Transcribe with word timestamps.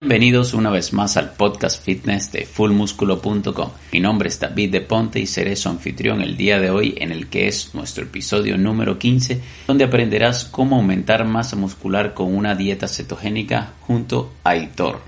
Bienvenidos 0.00 0.54
una 0.54 0.70
vez 0.70 0.92
más 0.92 1.16
al 1.16 1.32
podcast 1.32 1.82
fitness 1.82 2.30
de 2.30 2.46
fullmusculo.com. 2.46 3.70
Mi 3.90 3.98
nombre 3.98 4.28
es 4.28 4.38
David 4.38 4.70
de 4.70 4.80
Ponte 4.80 5.18
y 5.18 5.26
seré 5.26 5.56
su 5.56 5.68
anfitrión 5.68 6.20
el 6.20 6.36
día 6.36 6.60
de 6.60 6.70
hoy 6.70 6.94
en 6.98 7.10
el 7.10 7.26
que 7.28 7.48
es 7.48 7.74
nuestro 7.74 8.04
episodio 8.04 8.56
número 8.56 8.96
15, 8.96 9.40
donde 9.66 9.82
aprenderás 9.82 10.44
cómo 10.44 10.76
aumentar 10.76 11.24
masa 11.24 11.56
muscular 11.56 12.14
con 12.14 12.32
una 12.32 12.54
dieta 12.54 12.86
cetogénica 12.86 13.72
junto 13.80 14.32
a 14.44 14.50
Aitor. 14.50 15.00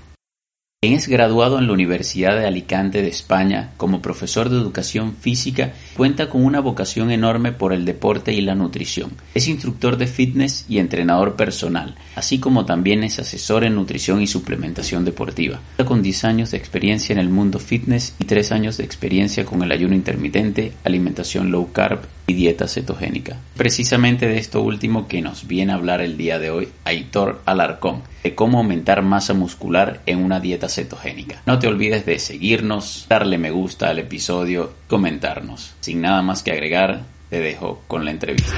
Quien 0.81 0.95
es 0.95 1.07
graduado 1.07 1.57
en 1.59 1.67
la 1.67 1.73
Universidad 1.73 2.35
de 2.37 2.47
Alicante 2.47 3.01
de 3.01 3.07
España 3.07 3.71
como 3.77 4.01
profesor 4.01 4.49
de 4.49 4.57
educación 4.57 5.15
física, 5.15 5.73
cuenta 5.95 6.29
con 6.29 6.43
una 6.43 6.59
vocación 6.59 7.11
enorme 7.11 7.51
por 7.51 7.73
el 7.73 7.85
deporte 7.85 8.33
y 8.33 8.41
la 8.41 8.55
nutrición. 8.55 9.11
Es 9.33 9.47
instructor 9.47 9.97
de 9.97 10.07
fitness 10.07 10.65
y 10.67 10.79
entrenador 10.79 11.35
personal, 11.35 11.95
así 12.15 12.39
como 12.39 12.65
también 12.65 13.03
es 13.03 13.19
asesor 13.19 13.63
en 13.63 13.75
nutrición 13.75 14.21
y 14.21 14.27
suplementación 14.27 15.05
deportiva. 15.05 15.59
Cuenta 15.75 15.85
con 15.85 16.01
10 16.01 16.25
años 16.25 16.51
de 16.51 16.57
experiencia 16.57 17.13
en 17.13 17.19
el 17.19 17.29
mundo 17.29 17.59
fitness 17.59 18.15
y 18.19 18.25
3 18.25 18.51
años 18.51 18.77
de 18.77 18.83
experiencia 18.83 19.45
con 19.45 19.63
el 19.63 19.71
ayuno 19.71 19.95
intermitente, 19.95 20.73
alimentación 20.83 21.51
low 21.51 21.71
carb 21.71 22.01
y 22.27 22.33
dieta 22.33 22.67
cetogénica. 22.67 23.37
Precisamente 23.55 24.27
de 24.27 24.37
esto 24.37 24.61
último 24.61 25.07
que 25.07 25.21
nos 25.21 25.47
viene 25.47 25.73
a 25.73 25.75
hablar 25.75 26.01
el 26.01 26.17
día 26.17 26.39
de 26.39 26.49
hoy 26.49 26.69
Aitor 26.85 27.41
Alarcón, 27.45 28.03
de 28.23 28.35
cómo 28.35 28.59
aumentar 28.59 29.01
masa 29.01 29.33
muscular 29.33 30.01
en 30.05 30.23
una 30.23 30.39
dieta 30.39 30.69
cetogénica. 30.69 31.41
No 31.45 31.59
te 31.59 31.67
olvides 31.67 32.05
de 32.05 32.19
seguirnos, 32.19 33.05
darle 33.09 33.37
me 33.37 33.51
gusta 33.51 33.89
al 33.89 33.99
episodio, 33.99 34.73
comentarnos. 34.87 35.73
Sin 35.81 36.01
nada 36.01 36.21
más 36.21 36.43
que 36.43 36.51
agregar, 36.51 37.03
te 37.29 37.39
dejo 37.39 37.83
con 37.87 38.05
la 38.05 38.11
entrevista. 38.11 38.55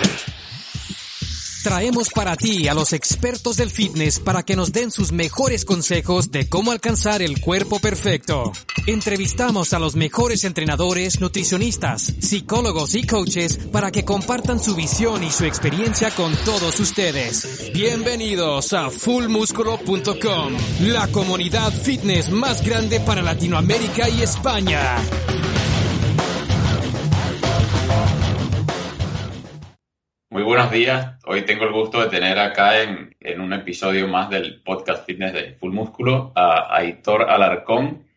Traemos 1.63 2.09
para 2.09 2.35
ti 2.35 2.67
a 2.67 2.73
los 2.73 2.91
expertos 2.91 3.55
del 3.55 3.69
fitness 3.69 4.19
para 4.19 4.43
que 4.43 4.57
nos 4.57 4.73
den 4.73 4.91
sus 4.91 5.13
mejores 5.13 5.63
consejos 5.63 6.29
de 6.29 6.49
cómo 6.49 6.73
alcanzar 6.73 7.21
el 7.21 7.39
cuerpo 7.39 7.79
perfecto. 7.79 8.51
Entrevistamos 8.85 9.71
a 9.71 9.79
los 9.79 9.95
mejores 9.95 10.43
entrenadores, 10.43 11.21
nutricionistas, 11.21 12.01
psicólogos 12.19 12.95
y 12.95 13.07
coaches 13.07 13.57
para 13.71 13.91
que 13.91 14.03
compartan 14.03 14.59
su 14.59 14.75
visión 14.75 15.23
y 15.23 15.31
su 15.31 15.45
experiencia 15.45 16.11
con 16.11 16.35
todos 16.43 16.81
ustedes. 16.81 17.71
Bienvenidos 17.73 18.73
a 18.73 18.89
fullmusculo.com, 18.89 20.53
la 20.81 21.07
comunidad 21.07 21.71
fitness 21.71 22.29
más 22.29 22.61
grande 22.61 22.99
para 22.99 23.21
Latinoamérica 23.21 24.09
y 24.09 24.21
España. 24.21 24.97
Muy 30.33 30.41
buenos 30.41 30.71
días. 30.71 31.19
Hoy 31.27 31.43
tengo 31.43 31.65
el 31.65 31.71
gusto 31.71 32.01
de 32.01 32.09
tener 32.09 32.39
acá 32.39 32.81
en, 32.81 33.39
un 33.39 33.53
episodio 33.53 34.07
más 34.07 34.31
del 34.31 34.63
podcast 34.63 35.05
fitness 35.05 35.31
de 35.31 35.53
Full 35.59 35.71
Músculo 35.71 36.31
a 36.33 36.75
Aitor 36.75 37.29
Alarcón. 37.29 38.07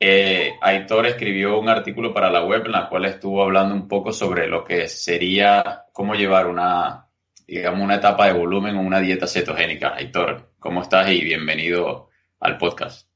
Eh, 0.00 0.54
Aitor 0.62 1.04
escribió 1.04 1.60
un 1.60 1.68
artículo 1.68 2.14
para 2.14 2.30
la 2.30 2.42
web 2.42 2.64
en 2.64 2.72
la 2.72 2.88
cual 2.88 3.04
estuvo 3.04 3.42
hablando 3.42 3.74
un 3.74 3.86
poco 3.86 4.14
sobre 4.14 4.46
lo 4.46 4.64
que 4.64 4.88
sería 4.88 5.84
cómo 5.92 6.14
llevar 6.14 6.46
una, 6.46 7.06
digamos, 7.46 7.82
una 7.82 7.96
etapa 7.96 8.28
de 8.28 8.32
volumen 8.32 8.74
o 8.76 8.80
una 8.80 9.00
dieta 9.00 9.26
cetogénica. 9.26 9.94
Aitor, 9.94 10.52
¿cómo 10.58 10.80
estás 10.80 11.10
y 11.10 11.22
bienvenido 11.22 12.08
al 12.40 12.56
podcast? 12.56 13.06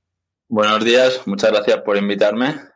Buenos 0.48 0.84
días, 0.84 1.22
muchas 1.24 1.52
gracias 1.52 1.78
por 1.78 1.96
invitarme. 1.96 2.71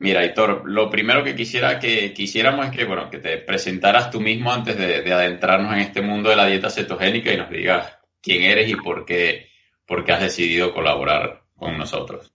Mira, 0.00 0.24
Hitor, 0.24 0.62
lo 0.64 0.88
primero 0.88 1.24
que 1.24 1.34
quisiera 1.34 1.80
que 1.80 2.12
quisiéramos 2.12 2.66
es 2.66 2.76
que, 2.76 2.84
bueno, 2.84 3.10
que 3.10 3.18
te 3.18 3.38
presentaras 3.38 4.10
tú 4.10 4.20
mismo 4.20 4.52
antes 4.52 4.78
de, 4.78 5.02
de, 5.02 5.12
adentrarnos 5.12 5.72
en 5.72 5.80
este 5.80 6.02
mundo 6.02 6.30
de 6.30 6.36
la 6.36 6.46
dieta 6.46 6.70
cetogénica 6.70 7.32
y 7.32 7.36
nos 7.36 7.50
digas 7.50 7.98
quién 8.22 8.42
eres 8.42 8.70
y 8.70 8.76
por 8.76 9.04
qué, 9.04 9.48
por 9.84 10.04
qué 10.04 10.12
has 10.12 10.20
decidido 10.20 10.72
colaborar 10.72 11.42
con 11.56 11.76
nosotros. 11.76 12.32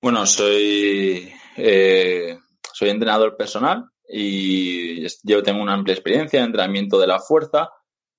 Bueno, 0.00 0.26
soy, 0.26 1.32
eh, 1.56 2.38
soy 2.72 2.90
entrenador 2.90 3.36
personal 3.36 3.86
y 4.08 5.04
yo 5.24 5.42
tengo 5.42 5.60
una 5.60 5.74
amplia 5.74 5.94
experiencia 5.94 6.38
en 6.38 6.46
entrenamiento 6.46 7.00
de 7.00 7.08
la 7.08 7.18
fuerza. 7.18 7.70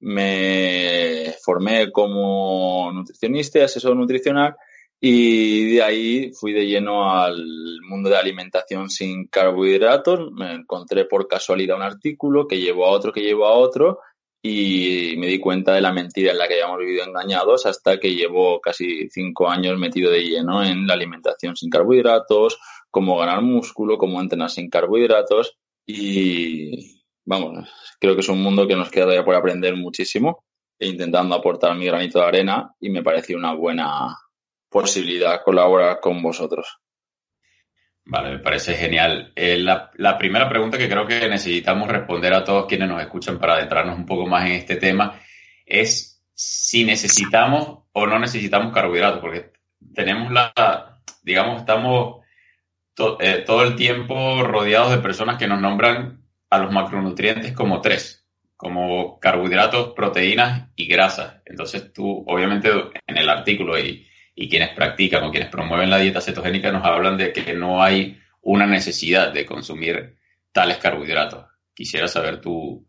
Me 0.02 1.36
formé 1.42 1.90
como 1.92 2.92
nutricionista 2.92 3.60
y 3.60 3.62
asesor 3.62 3.96
nutricional 3.96 4.58
y 5.02 5.76
de 5.76 5.84
ahí 5.84 6.32
fui 6.34 6.52
de 6.52 6.68
lleno 6.68 7.10
al 7.10 7.46
mundo 7.88 8.10
de 8.10 8.18
alimentación 8.18 8.90
sin 8.90 9.28
carbohidratos. 9.28 10.32
Me 10.34 10.54
encontré 10.54 11.06
por 11.06 11.28
casualidad 11.28 11.78
un 11.78 11.84
artículo 11.84 12.48
que 12.48 12.60
llevó 12.60 12.86
a 12.86 12.92
otro, 12.92 13.14
que 13.14 13.22
llevó 13.22 13.46
a 13.48 13.54
otro, 13.54 14.00
y 14.42 15.16
me 15.18 15.28
di 15.28 15.40
cuenta 15.40 15.74
de 15.74 15.82
la 15.82 15.94
mentira 15.94 16.32
en 16.32 16.38
la 16.38 16.48
que 16.48 16.56
habíamos 16.56 16.80
vivido 16.80 17.06
engañados 17.06 17.66
hasta 17.66 18.00
que 18.00 18.14
llevo 18.14 18.60
casi 18.62 19.10
cinco 19.10 19.50
años 19.50 19.78
metido 19.78 20.12
de 20.12 20.24
lleno 20.24 20.64
en 20.64 20.88
la 20.88 20.94
alimentación 20.94 21.56
sin 21.56 21.70
carbohidratos, 21.70 22.60
cómo 22.90 23.18
ganar 23.18 23.42
músculo, 23.42 23.98
cómo 23.98 24.20
entrenar 24.20 24.50
sin 24.50 24.70
carbohidratos. 24.70 25.58
Y 25.86 27.04
vamos, 27.26 27.70
creo 28.00 28.16
que 28.16 28.22
es 28.22 28.30
un 28.30 28.42
mundo 28.42 28.68
que 28.68 28.76
nos 28.76 28.92
queda 28.92 29.06
todavía 29.06 29.26
por 29.26 29.36
aprender 29.36 29.76
muchísimo 29.76 30.44
e 30.78 30.88
intentando 30.88 31.36
aportar 31.36 31.76
mi 31.76 31.86
granito 31.86 32.20
de 32.20 32.26
arena 32.26 32.74
y 32.80 32.90
me 32.90 33.04
pareció 33.04 33.38
una 33.38 33.54
buena 33.54 34.16
posibilidad 34.70 35.42
colaborar 35.44 36.00
con 36.00 36.22
vosotros. 36.22 36.80
Vale, 38.06 38.32
me 38.32 38.40
parece 38.40 38.74
genial. 38.74 39.32
Eh, 39.36 39.58
la, 39.58 40.18
primera 40.18 40.50
pregunta 40.50 40.80
que 40.80 40.90
creo 40.90 41.06
que 41.06 41.30
necesitamos 41.30 41.88
responder 41.88 42.34
a 42.34 42.44
todos 42.44 42.66
quienes 42.66 42.90
nos 42.90 43.02
escuchan 43.02 43.38
para 43.38 43.54
adentrarnos 43.54 43.98
un 43.98 44.06
poco 44.08 44.26
más 44.26 44.46
en 44.48 44.54
este 44.54 44.78
tema 44.78 45.20
es 45.64 46.24
si 46.34 46.86
necesitamos 46.86 47.84
o 47.92 48.08
no 48.08 48.18
necesitamos 48.18 48.74
carbohidratos, 48.74 49.20
porque 49.20 49.52
tenemos 49.94 50.32
la, 50.32 51.00
digamos, 51.22 51.60
estamos 51.60 52.26
eh, 53.20 53.44
todo 53.46 53.64
el 53.64 53.76
tiempo 53.76 54.42
rodeados 54.42 54.90
de 54.90 54.98
personas 54.98 55.38
que 55.38 55.48
nos 55.48 55.62
nombran 55.62 56.24
a 56.50 56.58
los 56.58 56.72
macronutrientes 56.72 57.54
como 57.54 57.80
tres, 57.80 58.26
como 58.56 59.20
carbohidratos, 59.20 59.94
proteínas 59.94 60.72
y 60.76 60.88
grasas. 60.88 61.44
Entonces 61.46 61.94
tú, 61.94 62.26
obviamente, 62.28 62.72
en 63.06 63.18
el 63.18 63.30
artículo 63.30 63.78
y 63.78 64.09
y 64.42 64.48
quienes 64.48 64.70
practican 64.70 65.26
o 65.26 65.32
quienes 65.32 65.50
promueven 65.50 65.90
la 65.90 65.98
dieta 65.98 66.22
cetogénica 66.22 66.72
nos 66.72 66.86
hablan 66.86 67.18
de 67.18 67.34
que 67.34 67.54
no 67.54 67.84
hay 67.84 68.18
una 68.42 68.66
necesidad 68.66 69.34
de 69.34 69.46
consumir 69.46 70.16
tales 70.54 70.78
carbohidratos. 70.78 71.46
Quisiera 71.74 72.08
saber 72.08 72.40
tú 72.40 72.88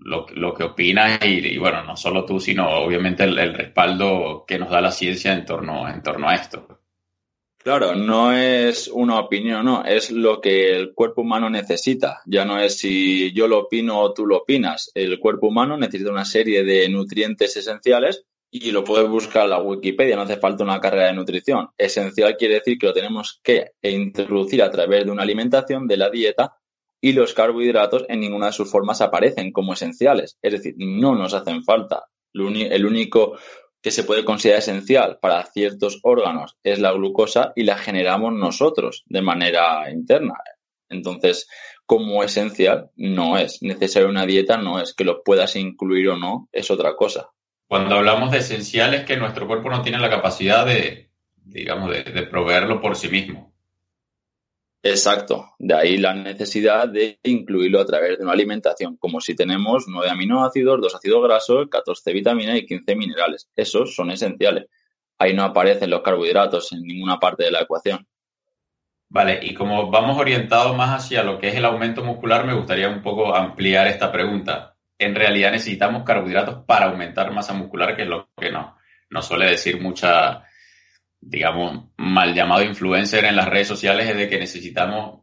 lo, 0.00 0.26
lo 0.34 0.52
que 0.52 0.64
opinas 0.64 1.20
y, 1.24 1.56
bueno, 1.56 1.84
no 1.84 1.96
solo 1.96 2.24
tú, 2.24 2.40
sino 2.40 2.68
obviamente 2.68 3.22
el, 3.22 3.38
el, 3.38 3.54
respaldo 3.54 4.44
que 4.44 4.58
nos 4.58 4.70
da 4.70 4.80
la 4.80 4.90
ciencia 4.90 5.32
en 5.32 5.44
torno, 5.44 5.88
en 5.88 6.02
torno 6.02 6.28
a 6.28 6.34
esto. 6.34 6.80
Claro, 7.58 7.94
no 7.94 8.32
es 8.32 8.88
una 8.88 9.20
opinión, 9.20 9.64
no, 9.64 9.84
es 9.84 10.10
lo 10.10 10.40
que 10.40 10.74
el 10.74 10.94
cuerpo 10.94 11.20
humano 11.20 11.48
necesita. 11.48 12.22
Ya 12.26 12.44
no 12.44 12.58
es 12.58 12.76
si 12.76 13.32
yo 13.34 13.46
lo 13.46 13.60
opino 13.60 14.00
o 14.00 14.12
tú 14.12 14.26
lo 14.26 14.38
opinas. 14.38 14.90
El 14.94 15.20
cuerpo 15.20 15.46
humano 15.46 15.76
necesita 15.76 16.10
una 16.10 16.24
serie 16.24 16.64
de 16.64 16.88
nutrientes 16.88 17.56
esenciales 17.56 18.24
y 18.50 18.72
lo 18.72 18.82
puedes 18.82 19.08
buscar 19.08 19.44
en 19.44 19.50
la 19.50 19.62
Wikipedia, 19.62 20.16
no 20.16 20.22
hace 20.22 20.36
falta 20.36 20.64
una 20.64 20.80
carrera 20.80 21.06
de 21.06 21.14
nutrición. 21.14 21.68
Esencial 21.78 22.36
quiere 22.36 22.54
decir 22.54 22.78
que 22.78 22.86
lo 22.86 22.92
tenemos 22.92 23.40
que 23.42 23.72
introducir 23.82 24.62
a 24.62 24.70
través 24.70 25.04
de 25.04 25.10
una 25.12 25.22
alimentación, 25.22 25.86
de 25.86 25.96
la 25.96 26.10
dieta, 26.10 26.56
y 27.00 27.12
los 27.12 27.32
carbohidratos 27.32 28.04
en 28.08 28.20
ninguna 28.20 28.46
de 28.46 28.52
sus 28.52 28.70
formas 28.70 29.00
aparecen 29.00 29.52
como 29.52 29.72
esenciales. 29.72 30.36
Es 30.42 30.52
decir, 30.52 30.74
no 30.76 31.14
nos 31.14 31.32
hacen 31.32 31.64
falta. 31.64 32.06
El 32.34 32.86
único 32.86 33.38
que 33.80 33.90
se 33.90 34.04
puede 34.04 34.24
considerar 34.24 34.58
esencial 34.58 35.18
para 35.20 35.44
ciertos 35.46 36.00
órganos 36.02 36.56
es 36.62 36.78
la 36.78 36.92
glucosa 36.92 37.52
y 37.56 37.62
la 37.62 37.78
generamos 37.78 38.34
nosotros 38.34 39.04
de 39.06 39.22
manera 39.22 39.90
interna. 39.90 40.34
Entonces, 40.90 41.48
como 41.86 42.22
esencial, 42.22 42.90
no 42.96 43.38
es. 43.38 43.62
Necesario 43.62 44.08
una 44.08 44.26
dieta 44.26 44.58
no 44.58 44.80
es. 44.80 44.92
Que 44.92 45.04
lo 45.04 45.22
puedas 45.22 45.56
incluir 45.56 46.10
o 46.10 46.16
no 46.16 46.48
es 46.52 46.70
otra 46.70 46.96
cosa. 46.96 47.30
Cuando 47.70 47.94
hablamos 47.94 48.32
de 48.32 48.38
esenciales, 48.38 49.04
que 49.04 49.16
nuestro 49.16 49.46
cuerpo 49.46 49.70
no 49.70 49.80
tiene 49.80 50.00
la 50.00 50.10
capacidad 50.10 50.66
de, 50.66 51.12
digamos, 51.36 51.88
de, 51.92 52.02
de, 52.02 52.22
proveerlo 52.24 52.80
por 52.80 52.96
sí 52.96 53.08
mismo. 53.08 53.54
Exacto. 54.82 55.50
De 55.56 55.74
ahí 55.74 55.96
la 55.96 56.12
necesidad 56.12 56.88
de 56.88 57.20
incluirlo 57.22 57.78
a 57.78 57.86
través 57.86 58.18
de 58.18 58.24
una 58.24 58.32
alimentación, 58.32 58.96
como 58.96 59.20
si 59.20 59.36
tenemos 59.36 59.84
9 59.86 60.10
aminoácidos, 60.10 60.80
2 60.80 60.96
ácidos 60.96 61.22
grasos, 61.22 61.68
14 61.70 62.12
vitaminas 62.12 62.56
y 62.56 62.66
15 62.66 62.96
minerales. 62.96 63.48
Esos 63.54 63.94
son 63.94 64.10
esenciales. 64.10 64.66
ahí 65.16 65.32
no 65.32 65.44
aparecen 65.44 65.90
los 65.90 66.02
carbohidratos 66.02 66.72
en 66.72 66.82
ninguna 66.82 67.20
parte 67.20 67.44
de 67.44 67.52
la 67.52 67.60
ecuación. 67.60 68.04
Vale, 69.08 69.38
y 69.44 69.54
como 69.54 69.92
vamos 69.92 70.18
orientados 70.18 70.76
más 70.76 71.04
hacia 71.04 71.22
lo 71.22 71.38
que 71.38 71.50
es 71.50 71.54
el 71.54 71.66
aumento 71.66 72.02
muscular, 72.02 72.44
me 72.44 72.54
gustaría 72.54 72.88
un 72.88 73.00
poco 73.00 73.32
ampliar 73.32 73.86
esta 73.86 74.10
pregunta. 74.10 74.69
En 75.00 75.14
realidad 75.14 75.50
necesitamos 75.50 76.04
carbohidratos 76.04 76.64
para 76.66 76.86
aumentar 76.86 77.32
masa 77.32 77.54
muscular, 77.54 77.96
que 77.96 78.02
es 78.02 78.08
lo 78.08 78.28
que 78.36 78.52
no, 78.52 78.76
nos 79.08 79.26
suele 79.26 79.46
decir 79.46 79.80
mucha, 79.80 80.44
digamos, 81.20 81.86
mal 81.96 82.34
llamado 82.34 82.62
influencer 82.62 83.24
en 83.24 83.34
las 83.34 83.48
redes 83.48 83.66
sociales, 83.66 84.10
es 84.10 84.16
de 84.16 84.28
que 84.28 84.38
necesitamos 84.38 85.20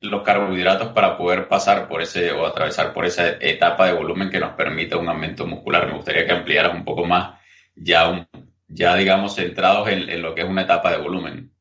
los 0.00 0.22
carbohidratos 0.22 0.92
para 0.92 1.18
poder 1.18 1.48
pasar 1.48 1.88
por 1.88 2.02
ese 2.02 2.30
o 2.30 2.46
atravesar 2.46 2.92
por 2.92 3.04
esa 3.04 3.28
etapa 3.40 3.86
de 3.86 3.94
volumen 3.94 4.30
que 4.30 4.38
nos 4.38 4.52
permita 4.52 4.96
un 4.96 5.08
aumento 5.08 5.44
muscular. 5.44 5.88
Me 5.88 5.96
gustaría 5.96 6.24
que 6.24 6.32
ampliaras 6.32 6.72
un 6.72 6.84
poco 6.84 7.04
más, 7.04 7.40
ya, 7.74 8.28
ya 8.68 8.94
digamos, 8.94 9.34
centrados 9.34 9.88
en, 9.88 10.22
lo 10.22 10.36
que 10.36 10.42
es 10.42 10.48
una 10.48 10.62
etapa 10.62 10.92
de 10.92 10.98
volumen. 10.98 11.52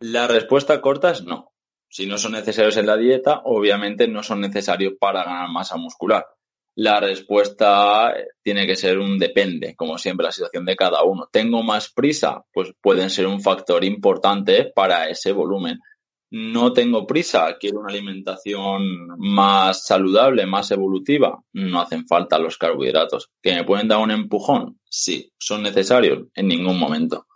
La 0.00 0.26
respuesta 0.26 0.80
corta 0.80 1.10
es 1.10 1.24
no. 1.24 1.52
Si 1.90 2.06
no 2.06 2.16
son 2.16 2.32
necesarios 2.32 2.78
en 2.78 2.86
la 2.86 2.96
dieta, 2.96 3.42
obviamente 3.44 4.08
no 4.08 4.22
son 4.22 4.40
necesarios 4.40 4.94
para 4.98 5.24
ganar 5.24 5.50
masa 5.50 5.76
muscular. 5.76 6.24
La 6.80 7.00
respuesta 7.00 8.14
tiene 8.42 8.66
que 8.66 8.76
ser 8.76 8.98
un 8.98 9.18
depende, 9.18 9.74
como 9.76 9.98
siempre, 9.98 10.24
la 10.24 10.32
situación 10.32 10.64
de 10.64 10.76
cada 10.76 11.02
uno. 11.02 11.28
¿Tengo 11.30 11.62
más 11.62 11.90
prisa? 11.90 12.44
Pues 12.52 12.72
pueden 12.80 13.10
ser 13.10 13.26
un 13.26 13.40
factor 13.40 13.84
importante 13.84 14.70
para 14.74 15.08
ese 15.08 15.32
volumen 15.32 15.78
no 16.30 16.72
tengo 16.72 17.06
prisa, 17.06 17.56
quiero 17.58 17.80
una 17.80 17.92
alimentación 17.92 19.08
más 19.18 19.84
saludable, 19.84 20.46
más 20.46 20.70
evolutiva, 20.70 21.42
no 21.52 21.80
hacen 21.80 22.06
falta 22.06 22.38
los 22.38 22.56
carbohidratos. 22.56 23.30
¿Que 23.42 23.54
me 23.54 23.64
pueden 23.64 23.88
dar 23.88 23.98
un 23.98 24.12
empujón? 24.12 24.78
Sí, 24.88 25.32
son 25.38 25.62
necesarios 25.62 26.28
en 26.34 26.46
ningún 26.46 26.78
momento. 26.78 27.26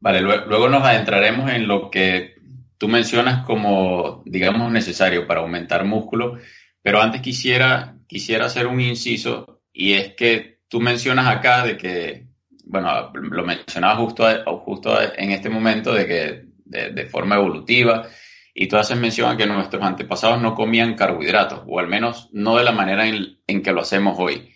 Vale, 0.00 0.20
luego 0.20 0.68
nos 0.68 0.82
adentraremos 0.82 1.50
en 1.50 1.68
lo 1.68 1.90
que 1.90 2.34
tú 2.76 2.88
mencionas 2.88 3.44
como, 3.44 4.22
digamos, 4.24 4.72
necesario 4.72 5.26
para 5.26 5.40
aumentar 5.40 5.84
músculo, 5.84 6.38
pero 6.82 7.00
antes 7.00 7.20
quisiera, 7.20 7.96
quisiera 8.10 8.46
hacer 8.46 8.66
un 8.66 8.80
inciso 8.80 9.62
y 9.72 9.92
es 9.92 10.14
que 10.14 10.62
tú 10.66 10.80
mencionas 10.80 11.28
acá 11.28 11.64
de 11.64 11.76
que, 11.76 12.26
bueno, 12.64 13.12
lo 13.14 13.44
mencionabas 13.44 13.98
justo, 13.98 14.26
justo 14.64 14.98
en 15.00 15.30
este 15.30 15.48
momento 15.48 15.94
de 15.94 16.06
que 16.08 16.44
de, 16.64 17.06
forma 17.06 17.36
evolutiva. 17.36 18.08
Y 18.52 18.66
tú 18.66 18.76
haces 18.76 18.96
mención 18.96 19.30
a 19.30 19.36
que 19.36 19.46
nuestros 19.46 19.80
antepasados 19.84 20.42
no 20.42 20.56
comían 20.56 20.94
carbohidratos, 20.94 21.62
o 21.68 21.78
al 21.78 21.86
menos 21.86 22.28
no 22.32 22.56
de 22.56 22.64
la 22.64 22.72
manera 22.72 23.06
en, 23.06 23.62
que 23.62 23.72
lo 23.72 23.82
hacemos 23.82 24.16
hoy. 24.18 24.52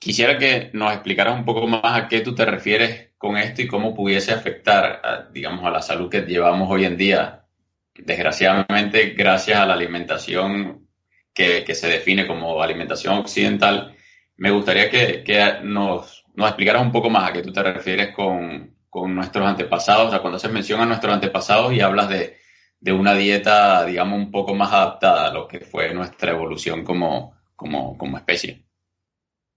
Quisiera 0.00 0.36
que 0.36 0.70
nos 0.72 0.92
explicaras 0.92 1.38
un 1.38 1.44
poco 1.44 1.68
más 1.68 1.84
a 1.84 2.08
qué 2.08 2.20
tú 2.20 2.34
te 2.34 2.44
refieres 2.44 3.10
con 3.16 3.36
esto 3.36 3.62
y 3.62 3.68
cómo 3.68 3.94
pudiese 3.94 4.32
afectar, 4.32 5.30
digamos, 5.32 5.64
a 5.64 5.70
la 5.70 5.82
salud 5.82 6.10
que 6.10 6.22
llevamos 6.22 6.68
hoy 6.68 6.84
en 6.84 6.96
día. 6.96 7.44
Desgraciadamente, 7.94 9.10
gracias 9.10 9.56
a 9.56 9.66
la 9.66 9.74
alimentación 9.74 10.85
que, 11.36 11.74
se 11.74 11.88
define 11.88 12.26
como 12.26 12.62
alimentación 12.62 13.18
occidental, 13.18 13.94
me 14.38 14.50
gustaría 14.50 14.88
que, 14.90 15.58
nos, 15.62 16.24
nos 16.34 16.48
explicaras 16.48 16.82
un 16.82 16.92
poco 16.92 17.10
más 17.10 17.28
a 17.28 17.32
qué 17.32 17.42
tú 17.42 17.52
te 17.52 17.62
refieres 17.62 18.14
con, 18.14 18.74
con 18.88 19.14
nuestros 19.14 19.46
antepasados, 19.46 20.08
o 20.08 20.10
sea, 20.10 20.20
cuando 20.20 20.38
haces 20.38 20.50
mención 20.50 20.80
a 20.80 20.86
nuestros 20.86 21.12
antepasados 21.12 21.74
y 21.74 21.80
hablas 21.80 22.08
de, 22.08 22.38
una 22.92 23.14
dieta, 23.14 23.84
digamos, 23.84 24.18
un 24.18 24.30
poco 24.30 24.54
más 24.54 24.72
adaptada 24.72 25.26
a 25.26 25.32
lo 25.32 25.46
que 25.46 25.60
fue 25.60 25.92
nuestra 25.92 26.30
evolución 26.30 26.84
como, 26.84 27.34
como, 27.54 27.98
como 27.98 28.16
especie. 28.16 28.64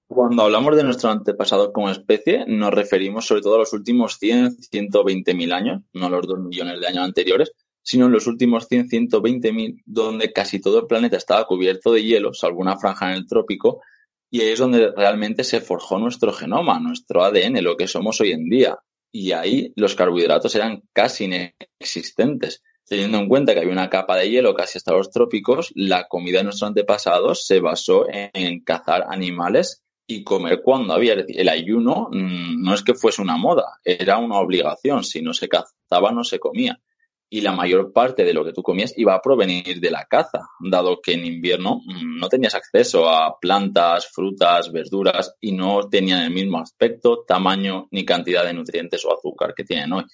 Cuando 0.07 0.43
hablamos 0.43 0.75
de 0.75 0.83
nuestros 0.83 1.13
antepasados 1.13 1.69
como 1.71 1.89
especie, 1.91 2.43
nos 2.47 2.73
referimos 2.73 3.27
sobre 3.27 3.41
todo 3.41 3.55
a 3.55 3.59
los 3.59 3.71
últimos 3.71 4.17
100, 4.17 4.63
120 4.63 5.33
mil 5.35 5.53
años, 5.53 5.83
no 5.93 6.09
los 6.09 6.27
2 6.27 6.39
millones 6.39 6.81
de 6.81 6.87
años 6.87 7.05
anteriores, 7.05 7.53
sino 7.89 8.05
en 8.05 8.11
los 8.11 8.27
últimos 8.27 8.67
100, 8.67 8.87
120 8.87 9.51
mil, 9.51 9.81
donde 9.83 10.31
casi 10.31 10.61
todo 10.61 10.81
el 10.81 10.85
planeta 10.85 11.17
estaba 11.17 11.47
cubierto 11.47 11.91
de 11.91 12.03
hielo, 12.03 12.35
salvo 12.35 12.59
una 12.59 12.77
franja 12.77 13.09
en 13.09 13.17
el 13.17 13.27
trópico, 13.27 13.81
y 14.29 14.41
ahí 14.41 14.49
es 14.49 14.59
donde 14.59 14.91
realmente 14.95 15.43
se 15.43 15.59
forjó 15.59 15.97
nuestro 15.97 16.31
genoma, 16.31 16.79
nuestro 16.79 17.23
ADN, 17.23 17.63
lo 17.63 17.75
que 17.77 17.87
somos 17.87 18.21
hoy 18.21 18.33
en 18.33 18.47
día 18.47 18.77
y 19.11 19.31
ahí 19.31 19.73
los 19.75 19.95
carbohidratos 19.95 20.53
eran 20.53 20.83
casi 20.93 21.25
inexistentes. 21.25 22.61
Teniendo 22.85 23.17
en 23.17 23.27
cuenta 23.27 23.55
que 23.55 23.61
había 23.61 23.73
una 23.73 23.89
capa 23.89 24.17
de 24.17 24.29
hielo 24.29 24.53
casi 24.53 24.77
hasta 24.77 24.93
los 24.93 25.09
trópicos, 25.09 25.71
la 25.73 26.07
comida 26.07 26.37
de 26.37 26.43
nuestros 26.43 26.67
antepasados 26.67 27.43
se 27.43 27.59
basó 27.59 28.05
en 28.11 28.63
cazar 28.63 29.05
animales 29.09 29.81
y 30.05 30.23
comer 30.23 30.61
cuando 30.63 30.93
había. 30.93 31.13
El 31.13 31.49
ayuno 31.49 32.09
mm, 32.11 32.61
no 32.61 32.75
es 32.75 32.83
que 32.83 32.93
fuese 32.93 33.23
una 33.23 33.37
moda, 33.37 33.79
era 33.83 34.19
una 34.19 34.37
obligación. 34.37 35.03
Si 35.03 35.23
no 35.23 35.33
se 35.33 35.49
cazaba, 35.49 36.11
no 36.11 36.23
se 36.23 36.37
comía 36.37 36.79
y 37.29 37.41
la 37.41 37.51
mayor 37.51 37.93
parte 37.93 38.23
de 38.23 38.33
lo 38.33 38.43
que 38.43 38.53
tú 38.53 38.63
comías 38.63 38.93
iba 38.97 39.13
a 39.13 39.21
provenir 39.21 39.79
de 39.79 39.91
la 39.91 40.05
caza, 40.05 40.39
dado 40.59 40.99
que 41.01 41.13
en 41.13 41.25
invierno 41.25 41.81
mm, 41.85 42.19
no 42.19 42.27
tenías 42.27 42.55
acceso 42.55 43.07
a 43.07 43.39
plantas, 43.39 44.07
frutas, 44.07 44.71
verduras 44.71 45.35
y 45.39 45.51
no 45.51 45.87
tenían 45.89 46.23
el 46.23 46.31
mismo 46.31 46.59
aspecto, 46.59 47.23
tamaño 47.27 47.87
ni 47.91 48.03
cantidad 48.03 48.43
de 48.43 48.53
nutrientes 48.53 49.05
o 49.05 49.13
azúcar 49.13 49.53
que 49.53 49.63
tienen 49.63 49.93
hoy. 49.93 50.05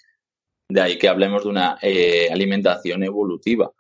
De 0.67 0.81
ahí 0.81 0.97
que 0.97 1.07
hablemos 1.07 1.43
de 1.43 1.49
una 1.49 1.77
eh, 1.81 2.27
alimentación 2.31 3.03
evolutiva. 3.03 3.71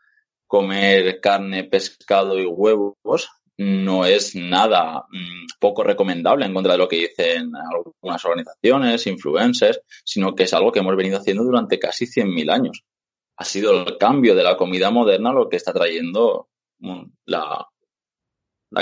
Comer 0.47 1.19
carne, 1.19 1.63
pescado 1.65 2.39
y 2.39 2.45
huevos 2.45 3.27
no 3.57 4.05
es 4.05 4.35
nada 4.35 5.05
mm, 5.11 5.47
poco 5.59 5.83
recomendable 5.83 6.45
en 6.45 6.53
contra 6.53 6.73
de 6.73 6.77
lo 6.77 6.87
que 6.87 6.97
dicen 6.97 7.51
algunas 7.55 8.23
organizaciones, 8.23 9.07
influencers, 9.07 9.81
sino 10.05 10.35
que 10.35 10.43
es 10.43 10.53
algo 10.53 10.71
que 10.71 10.79
hemos 10.79 10.95
venido 10.95 11.17
haciendo 11.17 11.43
durante 11.43 11.79
casi 11.79 12.05
100.000 12.05 12.53
años 12.53 12.85
ha 13.37 13.43
sido 13.43 13.83
el 13.83 13.97
cambio 13.97 14.35
de 14.35 14.43
la 14.43 14.55
comida 14.55 14.91
moderna 14.91 15.31
lo 15.31 15.49
que 15.49 15.57
está 15.57 15.73
trayendo 15.73 16.49
mm, 16.79 17.03
la, 17.25 17.67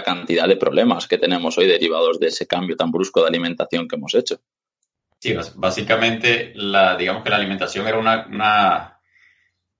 cantidad 0.04 0.48
de 0.48 0.58
problemas 0.58 1.08
que 1.08 1.20
tenemos 1.20 1.58
hoy 1.58 1.68
derivados 1.68 2.20
de 2.20 2.28
ese 2.28 2.48
cambio 2.48 2.76
tan 2.76 2.92
brusco 2.92 3.22
de 3.22 3.28
alimentación 3.28 3.88
que 3.88 3.96
hemos 3.96 4.16
hecho. 4.16 4.42
Sí, 5.20 5.36
básicamente, 5.56 6.52
la, 6.56 6.98
digamos 6.98 7.24
que 7.24 7.30
la 7.30 7.36
alimentación 7.36 7.88
era 7.88 8.00
una, 8.00 8.26
una, 8.26 9.00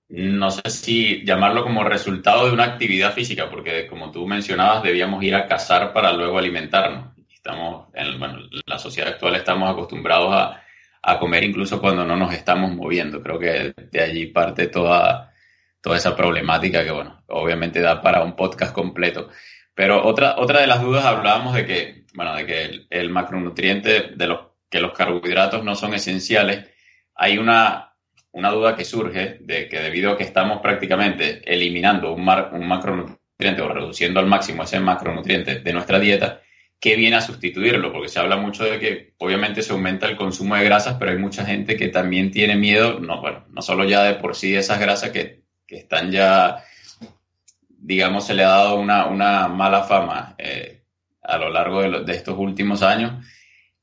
no 0.08 0.50
sé 0.52 0.70
si 0.70 1.24
llamarlo 1.24 1.64
como 1.64 1.82
resultado 1.82 2.46
de 2.46 2.52
una 2.52 2.64
actividad 2.64 3.12
física, 3.12 3.50
porque 3.50 3.88
como 3.88 4.12
tú 4.12 4.24
mencionabas, 4.26 4.84
debíamos 4.84 5.22
ir 5.24 5.34
a 5.34 5.48
cazar 5.48 5.92
para 5.92 6.12
luego 6.12 6.38
alimentarnos. 6.38 7.12
Estamos, 7.28 7.88
en, 7.92 8.18
bueno, 8.18 8.38
en 8.38 8.60
la 8.66 8.78
sociedad 8.78 9.10
actual 9.10 9.34
estamos 9.34 9.68
acostumbrados 9.68 10.32
a, 10.32 10.63
a 11.06 11.18
comer 11.18 11.44
incluso 11.44 11.80
cuando 11.80 12.04
no 12.04 12.16
nos 12.16 12.32
estamos 12.32 12.72
moviendo. 12.72 13.22
Creo 13.22 13.38
que 13.38 13.74
de 13.90 14.00
allí 14.00 14.26
parte 14.26 14.68
toda, 14.68 15.32
toda 15.80 15.96
esa 15.98 16.16
problemática 16.16 16.82
que, 16.82 16.90
bueno, 16.90 17.22
obviamente 17.28 17.80
da 17.80 18.00
para 18.00 18.22
un 18.22 18.34
podcast 18.34 18.72
completo. 18.74 19.28
Pero 19.74 20.04
otra, 20.06 20.36
otra 20.38 20.60
de 20.60 20.66
las 20.66 20.80
dudas 20.80 21.04
hablábamos 21.04 21.54
de 21.54 21.66
que, 21.66 22.04
bueno, 22.14 22.34
de 22.34 22.46
que 22.46 22.86
el, 22.88 23.10
macronutriente, 23.10 24.12
de 24.16 24.26
los 24.26 24.40
que 24.70 24.80
los 24.80 24.92
carbohidratos 24.92 25.62
no 25.62 25.74
son 25.74 25.94
esenciales. 25.94 26.66
Hay 27.14 27.38
una, 27.38 27.94
una 28.32 28.50
duda 28.50 28.74
que 28.74 28.84
surge 28.84 29.38
de 29.40 29.68
que 29.68 29.80
debido 29.80 30.12
a 30.12 30.16
que 30.16 30.24
estamos 30.24 30.60
prácticamente 30.60 31.42
eliminando 31.44 32.12
un, 32.12 32.28
un 32.28 32.66
macronutriente 32.66 33.62
o 33.62 33.68
reduciendo 33.68 34.20
al 34.20 34.26
máximo 34.26 34.62
ese 34.62 34.80
macronutriente 34.80 35.60
de 35.60 35.72
nuestra 35.72 36.00
dieta, 36.00 36.40
qué 36.80 36.96
viene 36.96 37.16
a 37.16 37.22
sustituirlo, 37.22 37.92
porque 37.92 38.08
se 38.08 38.18
habla 38.18 38.36
mucho 38.36 38.64
de 38.64 38.78
que 38.78 39.14
obviamente 39.18 39.62
se 39.62 39.72
aumenta 39.72 40.06
el 40.06 40.16
consumo 40.16 40.54
de 40.56 40.64
grasas, 40.64 40.96
pero 40.98 41.12
hay 41.12 41.18
mucha 41.18 41.44
gente 41.44 41.76
que 41.76 41.88
también 41.88 42.30
tiene 42.30 42.56
miedo, 42.56 43.00
no, 43.00 43.20
bueno, 43.20 43.46
no 43.48 43.62
solo 43.62 43.84
ya 43.84 44.02
de 44.02 44.14
por 44.16 44.36
sí 44.36 44.54
esas 44.54 44.78
grasas 44.78 45.10
que, 45.10 45.42
están 45.66 46.12
ya, 46.12 46.62
digamos, 47.68 48.26
se 48.26 48.34
le 48.34 48.44
ha 48.44 48.48
dado 48.48 48.76
una, 48.76 49.48
mala 49.48 49.82
fama 49.84 50.36
eh, 50.38 50.82
a 51.22 51.36
lo 51.36 51.50
largo 51.50 51.82
de, 51.82 52.12
estos 52.12 52.38
últimos 52.38 52.82
años, 52.82 53.24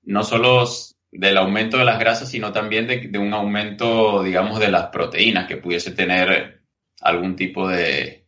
no 0.04 0.24
solo 0.24 0.66
del 1.12 1.38
aumento 1.38 1.78
de 1.78 1.86
las 1.86 2.00
grasas, 2.00 2.30
sino 2.30 2.54
también 2.54 2.88
de, 2.88 3.18
un 3.18 3.34
aumento, 3.34 4.24
digamos, 4.24 4.60
de 4.60 4.70
las 4.70 4.88
proteínas 4.88 5.48
que 5.48 5.58
pudiese 5.58 5.92
tener 5.92 6.62
algún 7.02 7.36
tipo 7.36 7.68
de, 7.68 8.28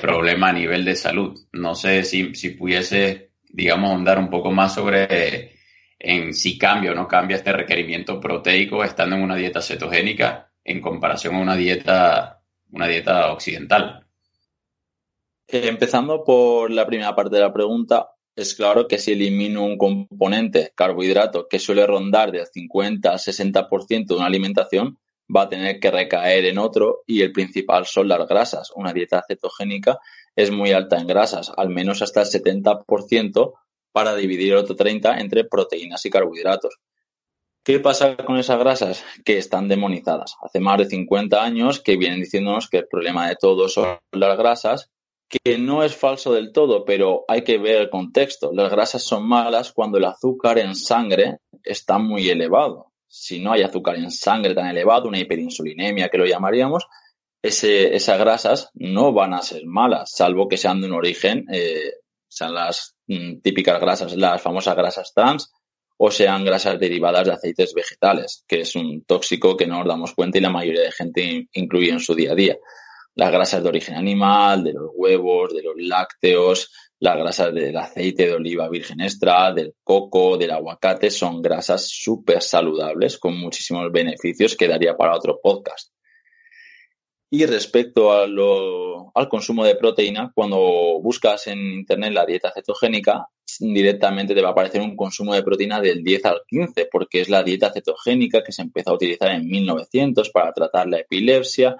problema 0.00 0.48
a 0.48 0.52
nivel 0.54 0.84
de 0.84 0.96
salud. 0.96 1.38
No 1.52 1.74
sé 1.74 2.04
si, 2.04 2.34
si 2.34 2.50
pudiese 2.50 3.33
digamos, 3.54 3.90
ahondar 3.90 4.18
un 4.18 4.28
poco 4.28 4.50
más 4.50 4.74
sobre 4.74 5.54
en 5.96 6.34
si 6.34 6.58
cambia 6.58 6.90
o 6.90 6.94
no 6.94 7.06
cambia 7.06 7.36
este 7.36 7.52
requerimiento 7.52 8.20
proteico 8.20 8.82
estando 8.82 9.14
en 9.16 9.22
una 9.22 9.36
dieta 9.36 9.62
cetogénica 9.62 10.50
en 10.64 10.80
comparación 10.80 11.36
a 11.36 11.40
una 11.40 11.56
dieta, 11.56 12.42
una 12.72 12.88
dieta 12.88 13.32
occidental. 13.32 14.06
Eh, 15.46 15.68
empezando 15.68 16.24
por 16.24 16.70
la 16.70 16.84
primera 16.84 17.14
parte 17.14 17.36
de 17.36 17.42
la 17.42 17.52
pregunta, 17.52 18.08
es 18.34 18.54
claro 18.54 18.88
que 18.88 18.98
si 18.98 19.12
elimino 19.12 19.64
un 19.64 19.78
componente, 19.78 20.72
carbohidrato, 20.74 21.46
que 21.48 21.60
suele 21.60 21.86
rondar 21.86 22.32
del 22.32 22.46
50 22.46 23.08
al 23.08 23.18
60% 23.18 24.06
de 24.06 24.14
una 24.14 24.26
alimentación, 24.26 24.98
va 25.34 25.42
a 25.42 25.48
tener 25.48 25.78
que 25.78 25.92
recaer 25.92 26.44
en 26.46 26.58
otro 26.58 27.02
y 27.06 27.22
el 27.22 27.30
principal 27.30 27.86
son 27.86 28.08
las 28.08 28.26
grasas. 28.26 28.72
Una 28.74 28.92
dieta 28.92 29.22
cetogénica 29.26 29.98
es 30.36 30.50
muy 30.50 30.72
alta 30.72 30.98
en 30.98 31.06
grasas, 31.06 31.52
al 31.56 31.68
menos 31.68 32.02
hasta 32.02 32.22
el 32.22 32.26
70% 32.26 33.52
para 33.92 34.16
dividir 34.16 34.52
el 34.52 34.58
otro 34.58 34.76
30% 34.76 35.20
entre 35.20 35.44
proteínas 35.44 36.04
y 36.04 36.10
carbohidratos. 36.10 36.80
¿Qué 37.64 37.80
pasa 37.80 38.16
con 38.16 38.36
esas 38.36 38.58
grasas? 38.58 39.04
Que 39.24 39.38
están 39.38 39.68
demonizadas. 39.68 40.36
Hace 40.42 40.60
más 40.60 40.78
de 40.78 40.86
50 40.86 41.42
años 41.42 41.80
que 41.80 41.96
vienen 41.96 42.20
diciéndonos 42.20 42.68
que 42.68 42.78
el 42.78 42.88
problema 42.88 43.28
de 43.28 43.36
todo 43.36 43.68
son 43.68 43.98
las 44.12 44.36
grasas, 44.36 44.90
que 45.28 45.56
no 45.56 45.82
es 45.82 45.96
falso 45.96 46.34
del 46.34 46.52
todo, 46.52 46.84
pero 46.84 47.24
hay 47.26 47.42
que 47.42 47.56
ver 47.56 47.80
el 47.80 47.90
contexto. 47.90 48.52
Las 48.52 48.70
grasas 48.70 49.02
son 49.02 49.26
malas 49.26 49.72
cuando 49.72 49.96
el 49.96 50.04
azúcar 50.04 50.58
en 50.58 50.74
sangre 50.74 51.38
está 51.62 51.98
muy 51.98 52.28
elevado. 52.28 52.92
Si 53.06 53.40
no 53.40 53.52
hay 53.52 53.62
azúcar 53.62 53.96
en 53.96 54.10
sangre 54.10 54.54
tan 54.54 54.66
elevado, 54.66 55.08
una 55.08 55.18
hiperinsulinemia 55.18 56.08
que 56.10 56.18
lo 56.18 56.26
llamaríamos, 56.26 56.86
esas 57.44 58.18
grasas 58.18 58.70
no 58.74 59.12
van 59.12 59.34
a 59.34 59.42
ser 59.42 59.66
malas, 59.66 60.12
salvo 60.12 60.48
que 60.48 60.56
sean 60.56 60.80
de 60.80 60.86
un 60.86 60.94
origen, 60.94 61.44
eh, 61.52 61.92
sean 62.26 62.54
las 62.54 62.96
mm, 63.06 63.40
típicas 63.42 63.78
grasas, 63.80 64.16
las 64.16 64.40
famosas 64.40 64.74
grasas 64.74 65.12
trans, 65.14 65.52
o 65.96 66.10
sean 66.10 66.44
grasas 66.44 66.80
derivadas 66.80 67.26
de 67.26 67.32
aceites 67.32 67.74
vegetales, 67.74 68.44
que 68.48 68.62
es 68.62 68.74
un 68.74 69.04
tóxico 69.04 69.56
que 69.56 69.66
no 69.66 69.78
nos 69.78 69.86
damos 69.86 70.14
cuenta 70.14 70.38
y 70.38 70.40
la 70.40 70.50
mayoría 70.50 70.82
de 70.82 70.92
gente 70.92 71.48
incluye 71.52 71.90
en 71.90 72.00
su 72.00 72.14
día 72.14 72.32
a 72.32 72.34
día. 72.34 72.56
Las 73.14 73.30
grasas 73.30 73.62
de 73.62 73.68
origen 73.68 73.96
animal, 73.96 74.64
de 74.64 74.72
los 74.72 74.90
huevos, 74.94 75.52
de 75.54 75.62
los 75.62 75.74
lácteos, 75.76 76.72
las 76.98 77.16
grasas 77.16 77.54
del 77.54 77.76
aceite 77.76 78.26
de 78.26 78.32
oliva 78.32 78.68
virgen 78.70 79.02
extra, 79.02 79.52
del 79.52 79.74
coco, 79.84 80.38
del 80.38 80.50
aguacate, 80.50 81.10
son 81.10 81.42
grasas 81.42 81.86
súper 81.86 82.40
saludables 82.40 83.18
con 83.18 83.38
muchísimos 83.38 83.92
beneficios 83.92 84.56
que 84.56 84.66
daría 84.66 84.96
para 84.96 85.14
otro 85.14 85.38
podcast. 85.40 85.94
Y 87.36 87.46
respecto 87.46 88.12
al 88.12 89.28
consumo 89.28 89.64
de 89.64 89.74
proteína, 89.74 90.30
cuando 90.32 91.00
buscas 91.02 91.48
en 91.48 91.58
internet 91.58 92.12
la 92.12 92.24
dieta 92.24 92.52
cetogénica, 92.54 93.26
directamente 93.58 94.36
te 94.36 94.40
va 94.40 94.50
a 94.50 94.52
aparecer 94.52 94.80
un 94.80 94.94
consumo 94.94 95.34
de 95.34 95.42
proteína 95.42 95.80
del 95.80 96.04
10 96.04 96.26
al 96.26 96.42
15, 96.46 96.88
porque 96.92 97.22
es 97.22 97.28
la 97.28 97.42
dieta 97.42 97.72
cetogénica 97.72 98.44
que 98.44 98.52
se 98.52 98.62
empezó 98.62 98.90
a 98.90 98.94
utilizar 98.94 99.32
en 99.32 99.48
1900 99.48 100.30
para 100.30 100.52
tratar 100.52 100.86
la 100.86 101.00
epilepsia. 101.00 101.76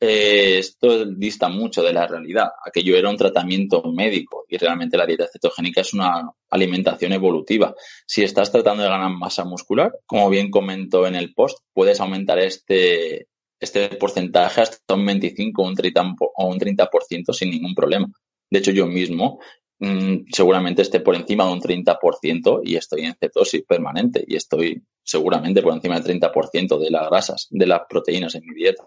Eh, 0.00 0.58
esto 0.58 1.06
dista 1.06 1.48
mucho 1.48 1.80
de 1.84 1.92
la 1.92 2.08
realidad. 2.08 2.48
Aquello 2.66 2.96
era 2.96 3.08
un 3.08 3.16
tratamiento 3.16 3.84
médico 3.92 4.46
y 4.48 4.56
realmente 4.56 4.96
la 4.96 5.06
dieta 5.06 5.28
cetogénica 5.32 5.82
es 5.82 5.94
una 5.94 6.28
alimentación 6.50 7.12
evolutiva. 7.12 7.72
Si 8.04 8.24
estás 8.24 8.50
tratando 8.50 8.82
de 8.82 8.88
ganar 8.88 9.10
masa 9.10 9.44
muscular, 9.44 9.92
como 10.06 10.28
bien 10.28 10.50
comento 10.50 11.06
en 11.06 11.14
el 11.14 11.34
post, 11.34 11.58
puedes 11.72 12.00
aumentar 12.00 12.40
este, 12.40 13.28
este 13.60 13.88
porcentaje 13.90 14.62
hasta 14.62 14.94
un 14.94 15.04
25 15.04 15.62
o 15.62 15.68
un 15.68 15.76
30%, 15.76 16.16
o 16.18 16.46
un 16.46 16.58
30 16.58 16.88
sin 17.32 17.50
ningún 17.50 17.74
problema. 17.74 18.08
De 18.50 18.58
hecho, 18.58 18.72
yo 18.72 18.86
mismo 18.86 19.38
mmm, 19.78 20.24
seguramente 20.32 20.82
esté 20.82 21.00
por 21.00 21.14
encima 21.14 21.44
de 21.44 21.52
un 21.52 21.60
30% 21.60 22.60
y 22.64 22.76
estoy 22.76 23.02
en 23.02 23.14
cetosis 23.14 23.62
permanente 23.62 24.24
y 24.26 24.36
estoy 24.36 24.82
seguramente 25.02 25.62
por 25.62 25.74
encima 25.74 26.00
del 26.00 26.20
30% 26.20 26.78
de 26.78 26.90
las 26.90 27.08
grasas, 27.08 27.48
de 27.50 27.66
las 27.66 27.82
proteínas 27.88 28.34
en 28.34 28.46
mi 28.46 28.54
dieta. 28.54 28.84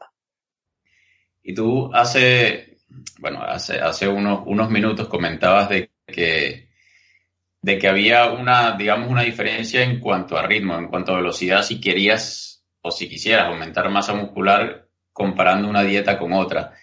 Y 1.44 1.54
tú 1.54 1.90
hace, 1.94 2.78
bueno, 3.20 3.42
hace, 3.44 3.80
hace 3.80 4.08
unos, 4.08 4.44
unos 4.46 4.70
minutos 4.70 5.08
comentabas 5.08 5.70
de 5.70 5.92
que, 6.08 6.70
de 7.62 7.78
que 7.78 7.88
había 7.88 8.32
una, 8.32 8.78
digamos, 8.78 9.10
una 9.10 9.24
diferencia 9.24 9.84
en 9.84 10.00
cuanto 10.00 10.38
a 10.38 10.48
ritmo, 10.48 10.78
en 10.78 10.88
cuanto 10.88 11.12
a 11.14 11.18
velocidad, 11.18 11.64
si 11.64 11.82
querías 11.82 12.53
o 12.84 12.92
si 12.92 13.10
quisieras 13.10 13.48
aumentar 13.48 13.90
masa 13.90 14.14
muscular 14.14 14.88
comparando 15.12 15.68
una 15.70 15.84
dieta 15.84 16.20
con 16.20 16.34
otra. 16.34 16.74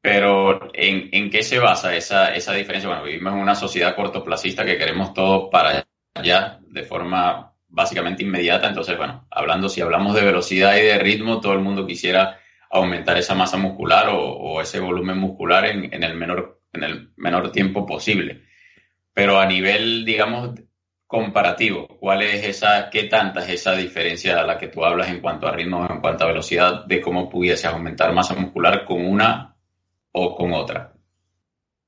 Pero 0.00 0.70
¿en, 0.72 1.10
en 1.12 1.30
qué 1.30 1.42
se 1.42 1.58
basa 1.58 1.94
esa, 1.94 2.34
esa 2.34 2.54
diferencia? 2.54 2.88
Bueno, 2.88 3.04
vivimos 3.04 3.34
en 3.34 3.40
una 3.40 3.54
sociedad 3.54 3.94
cortoplacista 3.94 4.64
que 4.64 4.78
queremos 4.78 5.12
todo 5.12 5.50
para 5.50 5.84
allá 6.14 6.58
de 6.62 6.82
forma 6.84 7.52
básicamente 7.68 8.22
inmediata. 8.22 8.68
Entonces, 8.68 8.96
bueno, 8.96 9.26
hablando, 9.30 9.68
si 9.68 9.82
hablamos 9.82 10.14
de 10.14 10.24
velocidad 10.24 10.76
y 10.76 10.82
de 10.82 10.98
ritmo, 10.98 11.40
todo 11.40 11.52
el 11.52 11.60
mundo 11.60 11.86
quisiera 11.86 12.40
aumentar 12.70 13.18
esa 13.18 13.34
masa 13.34 13.58
muscular 13.58 14.08
o, 14.10 14.60
ese 14.62 14.80
volumen 14.80 15.18
muscular 15.18 15.66
en, 15.66 15.92
en, 15.92 16.02
el 16.02 16.14
menor, 16.14 16.62
en 16.72 16.84
el 16.84 17.10
menor 17.16 17.52
tiempo 17.52 17.84
posible. 17.84 18.44
Pero 19.12 19.38
a 19.38 19.46
nivel, 19.46 20.06
digamos, 20.06 20.54
comparativo? 21.10 21.88
¿Cuál 21.98 22.22
es 22.22 22.46
esa, 22.46 22.88
qué 22.88 23.04
tanta 23.04 23.40
es 23.40 23.50
esa 23.50 23.72
diferencia 23.72 24.38
a 24.40 24.46
la 24.46 24.56
que 24.56 24.68
tú 24.68 24.84
hablas 24.84 25.08
en 25.08 25.20
cuanto 25.20 25.48
a 25.48 25.50
ritmo, 25.50 25.84
en 25.90 26.00
cuanto 26.00 26.22
a 26.22 26.28
velocidad, 26.28 26.84
de 26.86 27.00
cómo 27.00 27.28
pudiese 27.28 27.66
aumentar 27.66 28.14
masa 28.14 28.36
muscular 28.36 28.84
con 28.84 29.04
una 29.04 29.56
o 30.12 30.36
con 30.36 30.52
otra? 30.52 30.94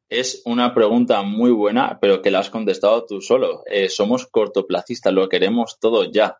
Es 0.09 0.43
una 0.45 0.75
pregunta 0.75 1.23
muy 1.23 1.53
buena, 1.53 1.99
pero 2.01 2.21
que 2.21 2.33
la 2.33 2.41
has 2.41 2.51
contestado 2.51 3.07
tú 3.07 3.21
solo. 3.21 3.63
Eh, 3.67 3.89
somos 3.89 4.27
cortoplacistas, 4.27 5.13
lo 5.13 5.29
queremos 5.29 5.79
todo 5.79 6.11
ya. 6.11 6.39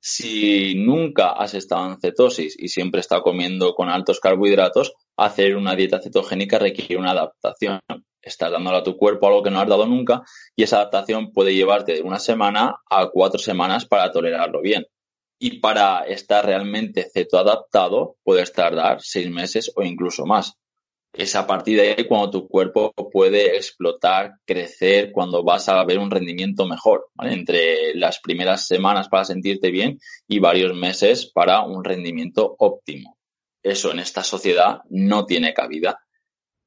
Si 0.00 0.74
nunca 0.74 1.32
has 1.32 1.52
estado 1.52 1.86
en 1.86 2.00
cetosis 2.00 2.56
y 2.58 2.68
siempre 2.68 3.00
estás 3.00 3.20
comiendo 3.20 3.74
con 3.74 3.90
altos 3.90 4.20
carbohidratos, 4.20 4.94
hacer 5.18 5.54
una 5.54 5.76
dieta 5.76 6.00
cetogénica 6.00 6.58
requiere 6.58 6.96
una 6.96 7.10
adaptación 7.10 7.80
estás 8.22 8.50
dándole 8.50 8.78
a 8.78 8.82
tu 8.82 8.96
cuerpo 8.96 9.26
algo 9.26 9.42
que 9.42 9.50
no 9.50 9.60
has 9.60 9.68
dado 9.68 9.86
nunca 9.86 10.22
y 10.56 10.62
esa 10.62 10.76
adaptación 10.76 11.32
puede 11.32 11.54
llevarte 11.54 11.94
de 11.94 12.02
una 12.02 12.18
semana 12.18 12.76
a 12.88 13.08
cuatro 13.08 13.38
semanas 13.38 13.84
para 13.84 14.10
tolerarlo 14.10 14.60
bien. 14.62 14.86
Y 15.38 15.58
para 15.58 16.04
estar 16.04 16.46
realmente 16.46 17.10
cetoadaptado 17.12 18.16
puedes 18.22 18.52
tardar 18.52 19.02
seis 19.02 19.28
meses 19.28 19.72
o 19.74 19.82
incluso 19.82 20.24
más. 20.24 20.54
Es 21.12 21.36
a 21.36 21.46
partir 21.46 21.78
de 21.78 21.90
ahí 21.90 22.04
cuando 22.06 22.30
tu 22.30 22.48
cuerpo 22.48 22.94
puede 23.12 23.56
explotar, 23.56 24.32
crecer, 24.46 25.12
cuando 25.12 25.44
vas 25.44 25.68
a 25.68 25.84
ver 25.84 25.98
un 25.98 26.10
rendimiento 26.10 26.64
mejor, 26.64 27.08
entre 27.20 27.94
las 27.94 28.18
primeras 28.20 28.66
semanas 28.66 29.10
para 29.10 29.26
sentirte 29.26 29.70
bien 29.70 29.98
y 30.26 30.38
varios 30.38 30.74
meses 30.74 31.30
para 31.30 31.62
un 31.62 31.84
rendimiento 31.84 32.54
óptimo. 32.58 33.18
Eso 33.62 33.92
en 33.92 33.98
esta 33.98 34.24
sociedad 34.24 34.80
no 34.88 35.26
tiene 35.26 35.52
cabida 35.52 36.00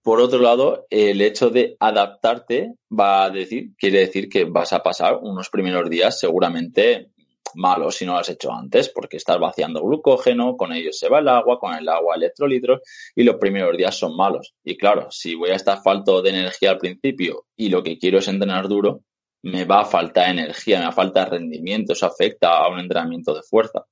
por 0.05 0.21
otro 0.21 0.37
lado, 0.37 0.85
el 0.91 1.19
hecho 1.19 1.49
de 1.49 1.77
adaptarte 1.79 2.75
va 2.91 3.23
a 3.23 3.31
decir, 3.31 3.71
quiere 3.75 4.01
decir 4.01 4.29
que 4.29 4.45
vas 4.45 4.71
a 4.71 4.83
pasar 4.83 5.17
unos 5.19 5.49
primeros 5.49 5.89
días 5.89 6.19
seguramente 6.19 7.09
malos 7.55 7.95
si 7.95 8.05
no 8.05 8.13
lo 8.13 8.19
has 8.19 8.29
hecho 8.29 8.53
antes, 8.53 8.89
porque 8.89 9.17
estás 9.17 9.39
vaciando 9.39 9.81
glucógeno, 9.81 10.57
con 10.57 10.73
ello 10.73 10.91
se 10.93 11.09
va 11.09 11.21
el 11.21 11.27
agua, 11.27 11.57
con 11.57 11.73
el 11.73 11.89
agua 11.89 12.17
electrolitos 12.17 12.81
y 13.15 13.23
los 13.23 13.37
primeros 13.37 13.75
días 13.75 13.97
son 13.97 14.15
malos. 14.15 14.53
Y 14.63 14.77
claro, 14.77 15.07
si 15.09 15.33
voy 15.33 15.49
a 15.49 15.55
estar 15.55 15.81
falto 15.81 16.21
de 16.21 16.29
energía 16.29 16.69
al 16.69 16.77
principio 16.77 17.47
y 17.55 17.69
lo 17.69 17.81
que 17.81 17.97
quiero 17.97 18.19
es 18.19 18.27
entrenar 18.27 18.67
duro, 18.67 19.01
me 19.41 19.65
va 19.65 19.81
a 19.81 19.85
faltar 19.85 20.29
energía, 20.29 20.77
me 20.77 20.83
va 20.83 20.89
a 20.89 20.93
faltar 20.93 21.31
rendimiento, 21.31 21.93
eso 21.93 22.05
afecta 22.05 22.55
a 22.59 22.69
un 22.69 22.77
entrenamiento 22.77 23.33
de 23.33 23.41
fuerza. 23.41 23.83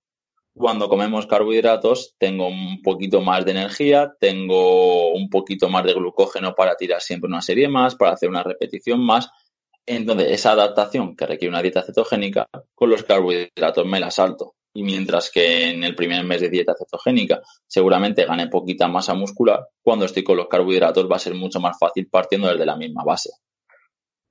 Cuando 0.55 0.88
comemos 0.88 1.25
carbohidratos 1.25 2.15
tengo 2.19 2.48
un 2.48 2.81
poquito 2.83 3.22
más 3.22 3.43
de 3.43 3.51
energía, 3.51 4.13
tengo 4.19 5.12
un 5.13 5.27
poquito 5.27 5.67
más 5.67 5.83
de 5.83 5.93
glucógeno 5.93 6.53
para 6.53 6.75
tirar 6.75 7.01
siempre 7.01 7.27
una 7.27 7.41
serie 7.41 7.67
más, 7.67 7.95
para 7.95 8.12
hacer 8.12 8.29
una 8.29 8.43
repetición 8.43 9.03
más. 9.03 9.29
Entonces, 9.86 10.31
esa 10.31 10.51
adaptación 10.51 11.15
que 11.15 11.25
requiere 11.25 11.50
una 11.50 11.62
dieta 11.62 11.81
cetogénica, 11.81 12.48
con 12.75 12.91
los 12.91 13.03
carbohidratos 13.03 13.86
me 13.86 14.00
la 14.00 14.12
salto. 14.12 14.53
Y 14.75 14.83
mientras 14.83 15.31
que 15.31 15.72
en 15.72 15.83
el 15.83 15.95
primer 15.95 16.24
mes 16.24 16.41
de 16.41 16.50
dieta 16.50 16.74
cetogénica 16.77 17.41
seguramente 17.67 18.25
gane 18.25 18.48
poquita 18.48 18.88
masa 18.88 19.15
muscular, 19.15 19.67
cuando 19.81 20.05
estoy 20.05 20.24
con 20.24 20.38
los 20.38 20.48
carbohidratos 20.48 21.10
va 21.12 21.15
a 21.15 21.19
ser 21.19 21.33
mucho 21.33 21.60
más 21.60 21.77
fácil 21.79 22.07
partiendo 22.10 22.48
desde 22.48 22.65
la 22.65 22.77
misma 22.77 23.03
base. 23.03 23.31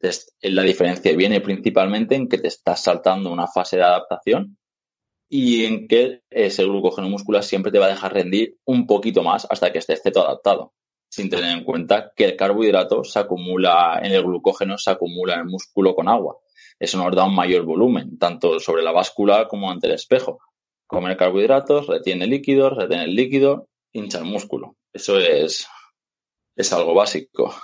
Entonces, 0.00 0.34
la 0.40 0.62
diferencia 0.62 1.14
viene 1.16 1.40
principalmente 1.40 2.14
en 2.14 2.28
que 2.28 2.38
te 2.38 2.48
estás 2.48 2.82
saltando 2.82 3.30
una 3.30 3.48
fase 3.48 3.76
de 3.76 3.82
adaptación 3.82 4.56
y 5.34 5.64
en 5.64 5.88
que 5.88 6.20
ese 6.28 6.62
glucógeno 6.64 7.08
muscular 7.08 7.42
siempre 7.42 7.72
te 7.72 7.78
va 7.78 7.86
a 7.86 7.88
dejar 7.88 8.12
rendir 8.12 8.58
un 8.66 8.86
poquito 8.86 9.22
más 9.22 9.46
hasta 9.48 9.72
que 9.72 9.78
estés 9.78 10.02
ceto 10.02 10.20
adaptado, 10.20 10.74
sin 11.08 11.30
tener 11.30 11.56
en 11.56 11.64
cuenta 11.64 12.12
que 12.14 12.26
el 12.26 12.36
carbohidrato 12.36 13.02
se 13.02 13.18
acumula 13.18 13.98
en 14.02 14.12
el 14.12 14.22
glucógeno, 14.22 14.76
se 14.76 14.90
acumula 14.90 15.32
en 15.32 15.40
el 15.40 15.46
músculo 15.46 15.94
con 15.94 16.10
agua. 16.10 16.36
Eso 16.78 16.98
nos 16.98 17.16
da 17.16 17.24
un 17.24 17.34
mayor 17.34 17.64
volumen, 17.64 18.18
tanto 18.18 18.60
sobre 18.60 18.82
la 18.82 18.92
báscula 18.92 19.48
como 19.48 19.70
ante 19.70 19.86
el 19.86 19.94
espejo. 19.94 20.38
Comer 20.86 21.16
carbohidratos, 21.16 21.86
retiene 21.86 22.26
líquidos, 22.26 22.76
retiene 22.76 23.04
el 23.04 23.14
líquido, 23.14 23.70
hincha 23.90 24.18
el 24.18 24.26
músculo. 24.26 24.76
Eso 24.92 25.18
es, 25.18 25.66
es 26.54 26.72
algo 26.74 26.92
básico. 26.92 27.54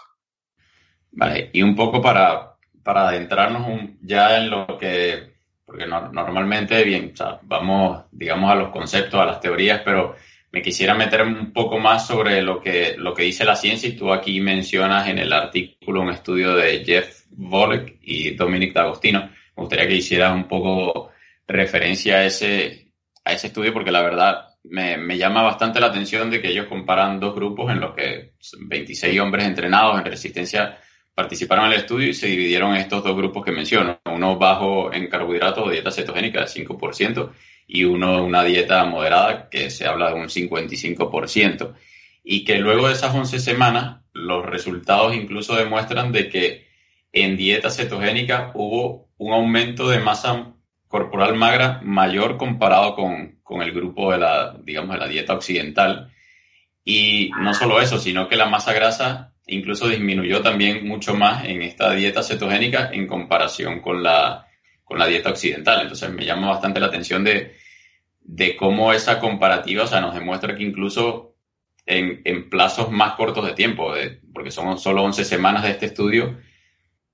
Vale, 1.11 1.51
y 1.53 1.61
un 1.61 1.77
poco 1.77 2.01
para, 2.01 2.57
para 2.83 3.09
adentrarnos 3.09 3.91
ya 4.01 4.39
en 4.39 4.49
lo 4.49 4.79
que 4.79 5.38
porque 5.69 5.87
normalmente, 5.87 6.83
bien, 6.83 7.13
vamos, 7.43 8.07
digamos, 8.11 8.51
a 8.51 8.55
los 8.55 8.71
conceptos, 8.71 9.21
a 9.21 9.27
las 9.27 9.39
teorías, 9.39 9.83
pero 9.85 10.17
me 10.51 10.63
quisiera 10.63 10.95
meter 10.95 11.21
un 11.21 11.53
poco 11.53 11.79
más 11.79 12.07
sobre 12.07 12.41
lo 12.41 12.59
que, 12.59 12.95
lo 12.97 13.13
que 13.13 13.25
dice 13.25 13.45
la 13.45 13.55
ciencia 13.55 13.87
y 13.87 13.95
tú 13.95 14.11
aquí 14.11 14.41
mencionas 14.41 15.09
en 15.09 15.19
el 15.19 15.31
artículo 15.31 16.01
un 16.01 16.09
estudio 16.09 16.55
de 16.55 16.83
Jeff 16.87 17.25
Volek 17.33 17.99
y 18.01 18.31
Dominic 18.31 18.73
D'Agostino. 18.73 19.21
Me 19.21 19.63
gustaría 19.63 19.87
que 19.87 19.97
hicieras 19.97 20.35
un 20.35 20.49
poco 20.49 21.11
referencia 21.47 22.17
a 22.17 22.25
ese, 22.25 22.95
a 23.23 23.35
ese 23.35 23.49
estudio 23.49 23.75
porque 23.75 23.93
la 23.93 24.01
verdad 24.01 24.47
me, 24.63 24.97
me 24.97 25.19
llama 25.19 25.43
bastante 25.43 25.81
la 25.81 25.89
atención 25.89 26.31
de 26.31 26.41
que 26.41 26.49
ellos 26.49 26.65
comparan 26.65 27.21
dos 27.21 27.35
grupos 27.35 27.71
en 27.71 27.81
los 27.81 27.95
que 27.95 28.33
26 28.59 29.21
hombres 29.21 29.45
entrenados 29.45 29.99
en 29.99 30.07
resistencia 30.07 30.79
participaron 31.19 31.67
en 31.67 31.73
el 31.73 31.81
estudio 31.81 32.11
y 32.11 32.15
se 32.15 32.29
dividieron 32.29 32.77
estos 32.77 33.03
dos 33.03 33.17
grupos 33.17 33.45
que 33.45 33.51
menciono, 33.51 33.99
uno 34.05 34.39
bajo 34.39 34.93
en 34.93 35.09
carbohidratos 35.09 35.69
dieta 35.69 35.91
cetogénica 35.91 36.43
de 36.43 36.47
5% 36.47 37.33
y 37.67 37.83
uno 37.83 38.23
una 38.23 38.45
dieta 38.45 38.85
moderada 38.85 39.49
que 39.51 39.69
se 39.69 39.85
habla 39.85 40.11
de 40.11 40.15
un 40.15 40.29
55%. 40.29 41.75
Y 42.23 42.45
que 42.45 42.59
luego 42.59 42.87
de 42.87 42.93
esas 42.93 43.13
11 43.13 43.41
semanas 43.41 44.03
los 44.13 44.47
resultados 44.47 45.13
incluso 45.17 45.57
demuestran 45.57 46.13
de 46.13 46.29
que 46.29 46.69
en 47.13 47.37
dieta 47.37 47.71
cetogénica 47.71 48.53
hubo 48.55 49.09
un 49.19 49.33
aumento 49.33 49.89
de 49.89 49.99
masa 49.99 50.53
corporal 50.87 51.35
magra 51.35 51.81
mayor 51.83 52.37
comparado 52.37 52.95
con, 52.95 53.41
con 53.43 53.63
el 53.63 53.73
grupo 53.73 54.13
de 54.13 54.19
la, 54.19 54.57
digamos, 54.63 54.95
de 54.95 55.01
la 55.01 55.09
dieta 55.09 55.35
occidental. 55.35 56.13
Y 56.85 57.33
no 57.41 57.55
solo 57.55 57.81
eso, 57.81 57.99
sino 57.99 58.29
que 58.29 58.37
la 58.37 58.47
masa 58.47 58.73
grasa 58.73 59.33
incluso 59.49 59.89
disminuyó 59.89 60.41
también 60.43 60.87
mucho 60.87 61.15
más 61.15 61.45
en 61.45 61.63
esta 61.63 61.93
dieta 61.93 62.23
cetogénica 62.23 62.91
en 62.93 63.07
comparación 63.07 63.81
con 63.81 64.03
la, 64.03 64.47
con 64.85 64.99
la 64.99 65.07
dieta 65.07 65.31
occidental. 65.31 65.83
Entonces 65.83 66.11
me 66.11 66.25
llama 66.25 66.51
bastante 66.51 66.81
la 66.81 66.87
atención 66.87 67.25
de, 67.25 67.57
de 68.21 68.57
cómo 68.57 68.93
esa 68.93 69.19
comparativa, 69.19 69.85
o 69.85 69.87
sea, 69.87 70.01
nos 70.01 70.15
demuestra 70.15 70.57
que 70.57 70.63
incluso 70.63 71.35
en, 71.87 72.21
en 72.25 72.51
plazos 72.51 72.91
más 72.91 73.15
cortos 73.15 73.47
de 73.47 73.55
tiempo, 73.55 73.93
porque 74.33 74.51
son 74.51 74.79
solo 74.79 75.03
11 75.03 75.25
semanas 75.25 75.63
de 75.63 75.71
este 75.71 75.87
estudio, 75.87 76.39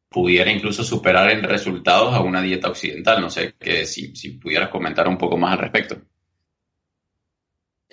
pudiera 0.08 0.50
incluso 0.50 0.84
superar 0.84 1.30
en 1.30 1.42
resultados 1.42 2.14
a 2.14 2.20
una 2.20 2.42
dieta 2.42 2.68
occidental. 2.68 3.20
No 3.20 3.30
sé 3.30 3.54
que 3.58 3.86
si, 3.86 4.14
si 4.16 4.30
pudieras 4.30 4.68
comentar 4.68 5.08
un 5.08 5.18
poco 5.18 5.36
más 5.36 5.52
al 5.52 5.58
respecto. 5.58 6.00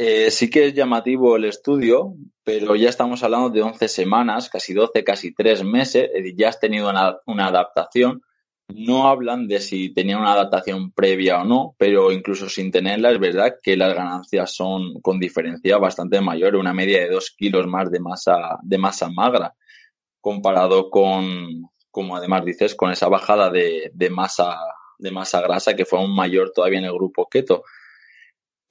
Eh, 0.03 0.31
sí 0.31 0.50
que 0.50 0.65
es 0.65 0.74
llamativo 0.74 1.36
el 1.36 1.46
estudio, 1.46 2.15
pero 2.43 2.75
ya 2.75 2.89
estamos 2.89 3.22
hablando 3.22 3.51
de 3.51 3.62
11 3.62 3.88
semanas, 3.88 4.50
casi 4.50 4.74
12, 4.74 5.03
casi 5.03 5.31
3 5.31 5.63
meses, 5.63 6.10
ya 6.36 6.50
has 6.50 6.60
tenido 6.60 6.89
una, 6.89 7.46
adaptación. 7.46 8.24
No 8.67 9.08
hablan 9.08 9.48
de 9.48 9.60
si 9.60 9.93
tenía 9.93 10.17
una 10.17 10.34
adaptación 10.34 10.91
previa 10.91 11.43
o 11.43 11.46
no, 11.46 11.75
pero 11.77 12.12
incluso 12.12 12.50
sin 12.50 12.72
tenerla 12.72 13.12
es 13.12 13.20
verdad 13.20 13.58
que 13.62 13.77
las 13.77 13.93
ganancias 13.93 14.55
son 14.55 15.00
con 15.01 15.20
diferencia 15.20 15.77
bastante 15.77 16.20
mayor, 16.20 16.55
una 16.55 16.74
media 16.74 17.01
de 17.01 17.10
2 17.10 17.36
kilos 17.38 17.67
más 17.67 17.91
de 17.91 18.00
masa, 18.00 18.58
de 18.63 18.79
masa 18.79 19.08
magra, 19.08 19.53
comparado 20.20 20.89
con, 20.89 21.70
como 21.91 22.15
además 22.15 22.43
dices, 22.43 22.74
con 22.74 22.89
esa 22.89 23.08
bajada 23.08 23.51
de 23.51 24.10
masa, 24.10 24.58
de 24.98 25.12
masa 25.12 25.41
grasa 25.41 25.75
que 25.75 25.86
fue 25.86 26.00
aún 26.00 26.15
mayor 26.15 26.51
todavía 26.55 26.79
en 26.79 26.86
el 26.86 26.93
grupo 26.93 27.29
keto. 27.29 27.63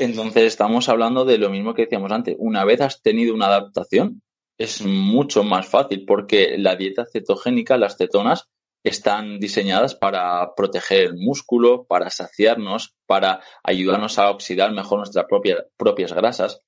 Entonces 0.01 0.45
estamos 0.45 0.89
hablando 0.89 1.27
de 1.27 1.37
lo 1.37 1.51
mismo 1.51 1.75
que 1.75 1.83
decíamos 1.83 2.11
antes. 2.11 2.35
Una 2.39 2.65
vez 2.65 2.81
has 2.81 3.03
tenido 3.03 3.35
una 3.35 3.49
adaptación, 3.49 4.23
es 4.59 4.83
mucho 4.83 5.45
más 5.45 5.69
fácil 5.69 6.07
porque 6.07 6.57
la 6.57 6.75
dieta 6.75 7.05
cetogénica, 7.05 7.77
las 7.77 7.99
cetonas, 7.99 8.49
están 8.83 9.39
diseñadas 9.39 9.95
para 9.95 10.55
proteger 10.55 11.09
el 11.09 11.17
músculo, 11.17 11.85
para 11.85 12.09
saciarnos, 12.09 12.95
para 13.05 13.43
ayudarnos 13.63 14.19
a 14.19 14.31
oxidar 14.31 14.73
mejor 14.73 15.01
nuestras 15.01 15.27
propias 15.77 16.15
grasas 16.15 16.63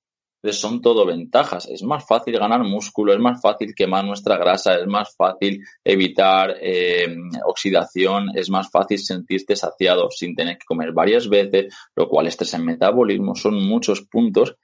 son 0.51 0.81
todo 0.81 1.07
ventajas. 1.07 1.69
Es 1.69 1.85
más 1.85 2.05
fácil 2.05 2.37
ganar 2.37 2.65
músculo, 2.65 3.13
es 3.13 3.21
más 3.21 3.41
fácil 3.41 3.75
quemar 3.75 4.05
nuestra 4.05 4.37
grasa, 4.37 4.75
es 4.75 4.87
más 4.87 5.15
fácil 5.15 5.65
evitar 5.85 6.57
eh, 6.61 7.15
oxidación, 7.47 8.31
es 8.35 8.51
más 8.51 8.69
fácil 8.69 8.99
sentirte 8.99 9.55
saciado 9.55 10.11
sin 10.11 10.35
tener 10.35 10.59
que 10.59 10.67
comer 10.67 10.93
varias 10.93 11.29
veces, 11.29 11.73
lo 11.95 12.09
cual 12.09 12.27
estrés 12.27 12.55
en 12.55 12.65
metabolismo. 12.65 13.37
Son 13.37 13.55
muchos 13.55 14.03
puntos 14.03 14.57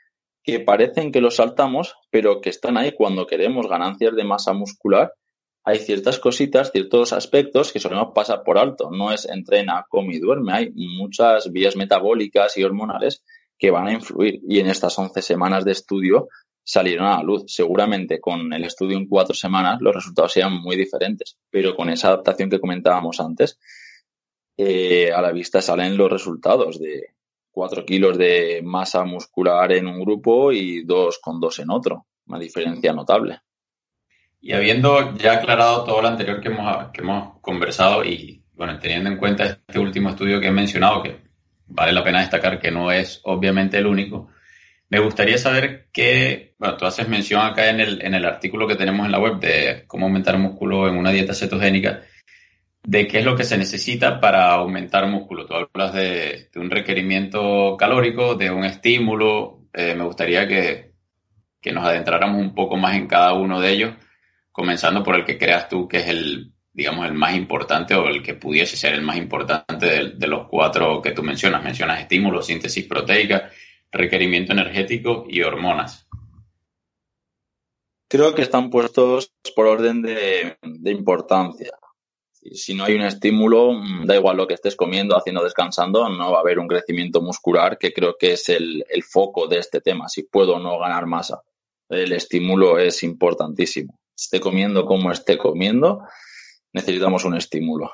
que 0.42 0.58
parecen 0.58 1.12
que 1.12 1.20
los 1.20 1.36
saltamos, 1.36 1.94
pero 2.10 2.40
que 2.40 2.50
están 2.50 2.76
ahí 2.76 2.92
cuando 2.92 3.26
queremos 3.26 3.68
ganancias 3.68 4.16
de 4.16 4.24
masa 4.24 4.52
muscular. 4.52 5.12
Hay 5.62 5.78
ciertas 5.78 6.18
cositas, 6.18 6.72
ciertos 6.72 7.12
aspectos 7.12 7.72
que 7.72 7.78
solemos 7.78 8.12
pasar 8.14 8.42
por 8.42 8.58
alto. 8.58 8.90
No 8.90 9.12
es 9.12 9.26
entrena, 9.26 9.84
come 9.88 10.16
y 10.16 10.18
duerme. 10.18 10.54
Hay 10.54 10.70
muchas 10.74 11.52
vías 11.52 11.76
metabólicas 11.76 12.56
y 12.56 12.64
hormonales 12.64 13.22
que 13.58 13.70
van 13.70 13.88
a 13.88 13.92
influir. 13.92 14.40
Y 14.48 14.60
en 14.60 14.68
estas 14.68 14.98
11 14.98 15.20
semanas 15.22 15.64
de 15.64 15.72
estudio 15.72 16.28
salieron 16.62 17.06
a 17.06 17.16
la 17.16 17.22
luz. 17.22 17.44
Seguramente 17.46 18.20
con 18.20 18.52
el 18.52 18.64
estudio 18.64 18.96
en 18.96 19.08
cuatro 19.08 19.34
semanas 19.34 19.80
los 19.80 19.94
resultados 19.94 20.32
sean 20.32 20.60
muy 20.60 20.76
diferentes, 20.76 21.36
pero 21.50 21.74
con 21.74 21.90
esa 21.90 22.08
adaptación 22.08 22.50
que 22.50 22.60
comentábamos 22.60 23.20
antes, 23.20 23.58
eh, 24.56 25.12
a 25.12 25.22
la 25.22 25.32
vista 25.32 25.62
salen 25.62 25.96
los 25.96 26.10
resultados 26.10 26.78
de 26.78 27.14
4 27.50 27.84
kilos 27.84 28.16
de 28.16 28.60
masa 28.62 29.04
muscular 29.04 29.72
en 29.72 29.86
un 29.86 30.00
grupo 30.00 30.52
y 30.52 30.84
2,2 30.84 31.60
en 31.60 31.70
otro. 31.70 32.06
Una 32.26 32.38
diferencia 32.38 32.92
notable. 32.92 33.40
Y 34.40 34.52
habiendo 34.52 35.16
ya 35.16 35.34
aclarado 35.34 35.84
todo 35.84 36.00
lo 36.00 36.08
anterior 36.08 36.40
que 36.40 36.48
hemos, 36.48 36.90
que 36.92 37.00
hemos 37.00 37.40
conversado 37.40 38.04
y, 38.04 38.44
bueno, 38.52 38.78
teniendo 38.78 39.10
en 39.10 39.16
cuenta 39.16 39.44
este 39.44 39.78
último 39.78 40.10
estudio 40.10 40.40
que 40.40 40.46
he 40.46 40.52
mencionado, 40.52 41.02
que 41.02 41.27
vale 41.68 41.92
la 41.92 42.04
pena 42.04 42.20
destacar 42.20 42.58
que 42.58 42.70
no 42.70 42.90
es 42.90 43.20
obviamente 43.24 43.78
el 43.78 43.86
único. 43.86 44.28
Me 44.90 45.00
gustaría 45.00 45.36
saber 45.36 45.88
qué, 45.92 46.54
bueno, 46.58 46.76
tú 46.76 46.86
haces 46.86 47.08
mención 47.08 47.42
acá 47.42 47.68
en 47.68 47.80
el, 47.80 48.02
en 48.02 48.14
el 48.14 48.24
artículo 48.24 48.66
que 48.66 48.76
tenemos 48.76 49.04
en 49.04 49.12
la 49.12 49.20
web 49.20 49.38
de 49.38 49.84
cómo 49.86 50.06
aumentar 50.06 50.38
músculo 50.38 50.88
en 50.88 50.96
una 50.96 51.10
dieta 51.10 51.34
cetogénica, 51.34 52.02
de 52.84 53.06
qué 53.06 53.18
es 53.18 53.24
lo 53.24 53.36
que 53.36 53.44
se 53.44 53.58
necesita 53.58 54.18
para 54.20 54.52
aumentar 54.52 55.06
músculo. 55.06 55.46
Tú 55.46 55.54
hablas 55.54 55.92
de, 55.92 56.48
un 56.56 56.70
requerimiento 56.70 57.76
calórico, 57.78 58.34
de 58.34 58.50
un 58.50 58.64
estímulo. 58.64 59.66
Eh, 59.74 59.94
me 59.94 60.04
gustaría 60.04 60.48
que, 60.48 60.92
que 61.60 61.72
nos 61.72 61.84
adentráramos 61.84 62.40
un 62.40 62.54
poco 62.54 62.78
más 62.78 62.96
en 62.96 63.06
cada 63.06 63.34
uno 63.34 63.60
de 63.60 63.70
ellos, 63.70 63.94
comenzando 64.52 65.02
por 65.02 65.16
el 65.16 65.24
que 65.26 65.36
creas 65.36 65.68
tú 65.68 65.86
que 65.86 65.98
es 65.98 66.08
el 66.08 66.54
digamos, 66.78 67.06
el 67.06 67.14
más 67.14 67.34
importante 67.34 67.92
o 67.96 68.06
el 68.06 68.22
que 68.22 68.34
pudiese 68.34 68.76
ser 68.76 68.94
el 68.94 69.02
más 69.02 69.16
importante 69.16 70.14
de, 70.14 70.26
los 70.28 70.46
cuatro 70.46 71.02
que 71.02 71.10
tú 71.10 71.24
mencionas. 71.24 71.64
Mencionas 71.64 72.00
estímulos, 72.00 72.46
síntesis 72.46 72.86
proteica, 72.86 73.50
requerimiento 73.90 74.52
energético 74.52 75.26
y 75.28 75.42
hormonas. 75.42 76.06
Creo 78.08 78.32
que 78.32 78.42
están 78.42 78.70
puestos 78.70 79.34
por 79.56 79.66
orden 79.66 80.02
de, 80.02 80.56
importancia. 80.84 81.72
Si 82.52 82.74
no 82.74 82.84
hay 82.84 82.94
un 82.94 83.02
estímulo, 83.02 83.72
mm, 83.72 84.06
da 84.06 84.14
igual 84.14 84.36
lo 84.36 84.46
que 84.46 84.54
estés 84.54 84.76
comiendo, 84.76 85.16
haciendo, 85.16 85.42
descansando, 85.42 86.08
no 86.08 86.30
va 86.30 86.38
a 86.38 86.42
haber 86.42 86.60
un 86.60 86.68
crecimiento 86.68 87.20
muscular, 87.20 87.76
que 87.76 87.92
creo 87.92 88.14
que 88.16 88.34
es 88.34 88.48
el, 88.50 88.84
el 88.88 89.02
foco 89.02 89.48
de 89.48 89.58
este 89.58 89.80
tema, 89.80 90.08
si 90.08 90.22
puedo 90.22 90.54
o 90.54 90.60
no 90.60 90.78
ganar 90.78 91.06
masa. 91.06 91.42
El 91.88 92.12
estímulo 92.12 92.78
es 92.78 93.02
importantísimo. 93.02 93.98
Esté 94.16 94.38
comiendo 94.38 94.86
como 94.86 95.10
esté 95.10 95.36
comiendo, 95.36 96.04
necesitamos 96.72 97.24
un 97.24 97.36
estímulo. 97.36 97.90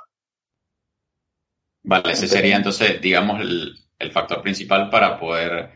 Vale, 1.82 2.12
ese 2.12 2.26
sería 2.28 2.56
entonces, 2.56 3.00
digamos, 3.00 3.40
el, 3.40 3.80
factor 4.12 4.42
principal 4.42 4.90
para 4.90 5.18
poder 5.18 5.70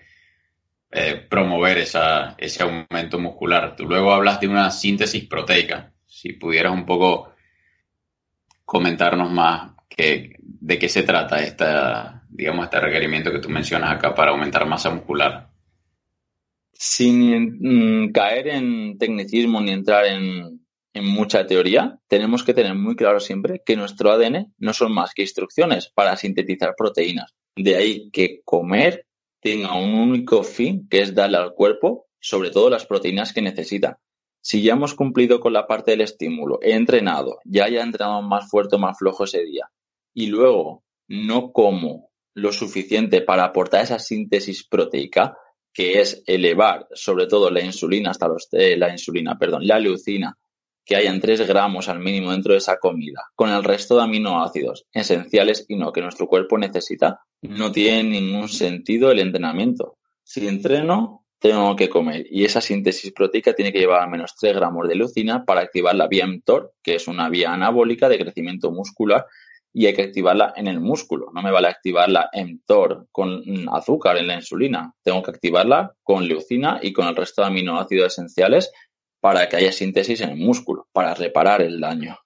eh, 0.91 1.27
promover 1.31 1.79
esa, 1.79 2.35
ese 2.37 2.63
aumento 2.63 3.19
muscular. 3.19 3.75
Tú 3.75 3.87
luego 3.87 4.13
hablas 4.13 4.39
de 4.39 4.49
una 4.49 4.71
síntesis 4.71 5.25
proteica. 5.25 5.95
Si 6.07 6.35
pudieras 6.35 6.73
un 6.73 6.85
poco 6.85 7.33
comentarnos 8.67 9.31
más 9.31 9.73
que, 9.89 10.37
de 10.41 10.79
qué 10.79 10.91
se 10.91 11.05
trata 11.05 11.43
esta, 11.43 12.27
digamos, 12.29 12.65
este 12.65 12.81
requerimiento 12.81 13.33
que 13.33 13.39
tú 13.39 13.49
mencionas 13.49 13.93
acá 13.93 14.15
para 14.15 14.31
aumentar 14.31 14.67
masa 14.67 14.91
muscular. 14.91 15.49
Sin 16.73 18.05
mm, 18.05 18.13
caer 18.13 18.49
en 18.49 18.99
tecnicismo 18.99 19.61
ni 19.63 19.71
entrar 19.71 20.05
en, 20.05 20.58
en 20.99 21.07
mucha 21.07 21.47
teoría, 21.47 22.01
tenemos 22.09 22.43
que 22.43 22.55
tener 22.55 22.75
muy 22.75 22.97
claro 22.97 23.21
siempre 23.21 23.63
que 23.65 23.77
nuestro 23.77 24.11
ADN 24.11 24.53
no 24.59 24.73
son 24.73 24.93
más 24.93 25.15
que 25.15 25.23
instrucciones 25.23 25.91
para 25.95 26.17
sintetizar 26.17 26.75
proteínas. 26.77 27.35
De 27.57 27.77
ahí 27.77 28.11
que 28.11 28.41
comer 28.45 29.07
tenga 29.41 29.75
un 29.75 29.95
único 29.95 30.43
fin, 30.43 30.89
que 30.89 31.01
es 31.01 31.15
darle 31.15 31.37
al 31.37 31.55
cuerpo, 31.55 32.07
sobre 32.19 32.51
todo 32.51 32.69
las 32.69 32.85
proteínas 32.85 33.33
que 33.33 33.43
necesita. 33.43 34.01
Si 34.41 34.63
ya 34.63 34.73
hemos 34.73 34.95
cumplido 34.95 35.39
con 35.41 35.53
la 35.53 35.67
parte 35.67 35.93
del 35.93 36.01
estímulo, 36.01 36.59
he 36.63 36.73
entrenado, 36.73 37.39
ya 37.45 37.65
haya 37.65 37.83
entrenado 37.83 38.23
más 38.23 38.51
fuerte 38.51 38.77
o 38.77 38.79
más 38.81 38.99
flojo 38.99 39.25
ese 39.25 39.45
día, 39.45 39.71
y 40.15 40.27
luego 40.27 40.83
no 41.07 41.53
como 41.53 42.11
lo 42.35 42.53
suficiente 42.53 43.21
para 43.21 43.45
aportar 43.45 43.85
esa 43.85 43.99
síntesis 43.99 44.67
proteica, 44.67 45.37
que 45.73 46.01
es 46.01 46.23
elevar 46.27 46.89
sobre 46.93 47.27
todo 47.27 47.51
la 47.51 47.61
insulina 47.61 48.11
hasta 48.11 48.27
los, 48.27 48.49
eh, 48.53 48.77
la 48.77 48.91
insulina, 48.91 49.39
perdón, 49.39 49.65
la 49.67 49.79
leucina 49.79 50.37
que 50.89 50.97
hayan 50.97 51.21
3 51.21 51.47
gramos 51.47 51.91
al 51.91 52.01
mínimo 52.01 52.33
dentro 52.33 52.53
de 52.55 52.59
esa 52.59 52.79
comida, 52.79 53.27
con 53.35 53.51
el 53.51 53.63
resto 53.63 53.97
de 53.97 54.05
aminoácidos 54.05 54.87
esenciales 54.91 55.67
y 55.69 55.77
no 55.77 55.93
que 55.93 56.01
nuestro 56.01 56.27
cuerpo 56.27 56.57
necesita, 56.57 57.21
no 57.43 57.71
tiene 57.71 58.05
ningún 58.05 58.49
sentido 58.49 59.11
el 59.11 59.19
entrenamiento. 59.19 59.99
Si 60.25 60.49
entreno, 60.49 61.27
tengo 61.39 61.77
que 61.77 61.91
comer 61.91 62.27
y 62.31 62.47
esa 62.47 62.63
síntesis 62.63 63.13
proteica 63.13 63.53
tiene 63.53 63.71
que 63.71 63.81
llevar 63.81 64.01
al 64.01 64.09
menos 64.09 64.35
3 64.41 64.57
gramos 64.57 64.89
de 64.89 64.95
leucina 64.95 65.45
para 65.45 65.61
activar 65.61 65.95
la 65.95 66.09
vía 66.09 66.27
mTOR, 66.27 66.73
que 66.83 66.95
es 66.95 67.07
una 67.07 67.29
vía 67.29 67.53
anabólica 67.53 68.09
de 68.09 68.19
crecimiento 68.19 68.71
muscular 68.71 69.27
y 69.75 69.85
hay 69.85 69.93
que 69.93 70.05
activarla 70.05 70.55
en 70.57 70.69
el 70.69 70.81
músculo. 70.81 71.27
No 71.35 71.43
me 71.43 71.51
vale 71.51 71.69
activar 71.69 72.09
la 72.09 72.31
mTOR 72.33 73.09
con 73.13 73.43
azúcar 73.71 74.17
en 74.17 74.27
la 74.27 74.37
insulina. 74.37 74.95
Tengo 75.05 75.23
que 75.23 75.33
activarla 75.33 75.93
con 76.03 76.27
leucina 76.27 76.81
y 76.83 76.95
con 76.95 77.07
el 77.07 77.15
resto 77.15 77.43
de 77.43 77.49
aminoácidos 77.49 78.15
esenciales 78.15 78.73
para 79.21 79.49
que 79.49 79.57
haya 79.57 79.73
síntesis 79.73 80.21
en 80.21 80.31
el 80.31 80.37
músculo, 80.37 80.89
para 80.93 81.15
reparar 81.15 81.63
el 81.63 81.81
daño. 81.81 82.19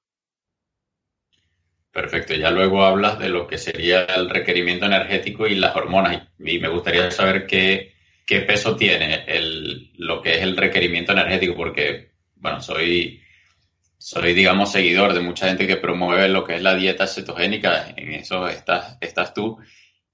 Perfecto, 1.92 2.34
ya 2.34 2.50
luego 2.50 2.84
hablas 2.84 3.18
de 3.18 3.28
lo 3.28 3.46
que 3.46 3.58
sería 3.58 4.04
el 4.04 4.30
requerimiento 4.30 4.86
energético 4.86 5.46
y 5.46 5.56
las 5.56 5.76
hormonas 5.76 6.26
y 6.38 6.58
me 6.58 6.68
gustaría 6.68 7.10
saber 7.10 7.46
qué, 7.46 7.92
qué 8.26 8.40
peso 8.40 8.76
tiene 8.76 9.24
el, 9.26 9.92
lo 9.98 10.22
que 10.22 10.36
es 10.36 10.42
el 10.42 10.56
requerimiento 10.56 11.12
energético 11.12 11.54
porque, 11.54 12.12
bueno, 12.36 12.62
soy, 12.62 13.20
soy, 13.98 14.32
digamos, 14.32 14.72
seguidor 14.72 15.12
de 15.12 15.20
mucha 15.20 15.48
gente 15.48 15.66
que 15.66 15.76
promueve 15.76 16.28
lo 16.28 16.44
que 16.44 16.56
es 16.56 16.62
la 16.62 16.74
dieta 16.74 17.06
cetogénica, 17.06 17.92
en 17.94 18.14
eso 18.14 18.48
estás, 18.48 18.96
estás 19.02 19.34
tú, 19.34 19.58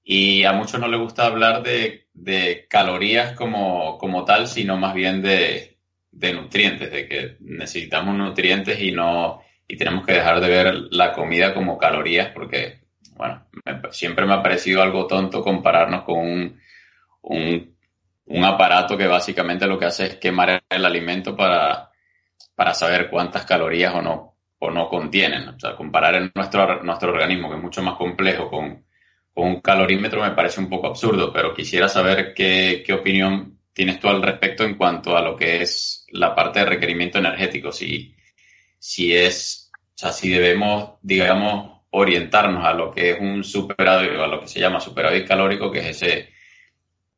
y 0.03 0.43
a 0.43 0.53
muchos 0.53 0.81
no 0.81 0.89
les 0.89 0.99
gusta 0.99 1.27
hablar 1.27 1.63
de, 1.63 2.09
de 2.13 2.67
calorías 2.69 3.37
como, 3.37 3.99
como 3.99 4.25
tal, 4.25 4.49
sino 4.49 4.77
más 4.77 4.95
bien 4.95 5.23
de, 5.23 5.78
de 6.19 6.33
nutrientes, 6.33 6.91
de 6.91 7.07
que 7.07 7.37
necesitamos 7.41 8.17
nutrientes 8.17 8.81
y 8.81 8.91
no 8.91 9.41
y 9.69 9.77
tenemos 9.77 10.05
que 10.05 10.15
dejar 10.15 10.41
de 10.41 10.49
ver 10.49 10.75
la 10.91 11.13
comida 11.13 11.53
como 11.53 11.79
calorías 11.79 12.31
porque, 12.33 12.81
bueno, 13.17 13.47
siempre 13.91 14.27
me 14.27 14.35
ha 14.35 14.43
parecido 14.43 14.83
algo 14.83 15.07
tonto 15.07 15.45
compararnos 15.45 16.03
con 16.05 16.19
un, 16.19 16.61
un, 17.23 17.77
un, 18.25 18.45
aparato 18.45 18.97
que 18.97 19.07
básicamente 19.07 19.67
lo 19.67 19.79
que 19.79 19.85
hace 19.85 20.07
es 20.07 20.15
quemar 20.17 20.63
el 20.71 20.85
alimento 20.85 21.37
para, 21.37 21.91
para 22.55 22.73
saber 22.73 23.11
cuántas 23.11 23.45
calorías 23.45 23.95
o 23.95 24.01
no, 24.01 24.37
o 24.59 24.71
no 24.71 24.89
contienen. 24.89 25.49
O 25.49 25.61
sea, 25.61 25.77
comparar 25.77 26.15
en 26.15 26.33
nuestro, 26.35 26.83
nuestro 26.83 27.11
organismo, 27.11 27.51
que 27.51 27.57
es 27.57 27.63
mucho 27.63 27.83
más 27.83 27.97
complejo, 27.97 28.49
con, 28.49 28.87
con 29.35 29.49
un 29.49 29.61
calorímetro 29.61 30.23
me 30.23 30.31
parece 30.31 30.61
un 30.61 30.71
poco 30.71 30.87
absurdo, 30.87 31.31
pero 31.31 31.53
quisiera 31.53 31.89
saber 31.89 32.33
qué, 32.33 32.83
qué 32.87 32.95
opinión 32.95 33.59
tienes 33.75 34.01
tú 34.01 34.09
al 34.09 34.23
respecto 34.23 34.65
en 34.65 34.77
cuanto 34.77 35.17
a 35.17 35.23
lo 35.23 35.37
que 35.37 35.63
es 35.63 35.98
la 36.11 36.35
parte 36.35 36.61
de 36.61 36.67
requerimiento 36.67 37.19
energético. 37.19 37.73
Si, 37.73 38.15
si 38.79 39.15
es, 39.15 39.71
o 39.75 39.99
sea, 39.99 40.13
si 40.13 40.31
debemos, 40.31 40.95
digamos, 41.03 41.83
orientarnos 41.91 42.65
a 42.65 42.75
lo 42.75 42.91
que 42.91 43.11
es 43.11 43.21
un 43.21 43.45
superávit, 43.45 44.11
a 44.13 44.27
lo 44.27 44.41
que 44.41 44.49
se 44.49 44.61
llama 44.61 44.81
superávit 44.81 45.27
calórico, 45.27 45.71
que 45.71 45.81
es 45.81 46.03
ese, 46.03 46.31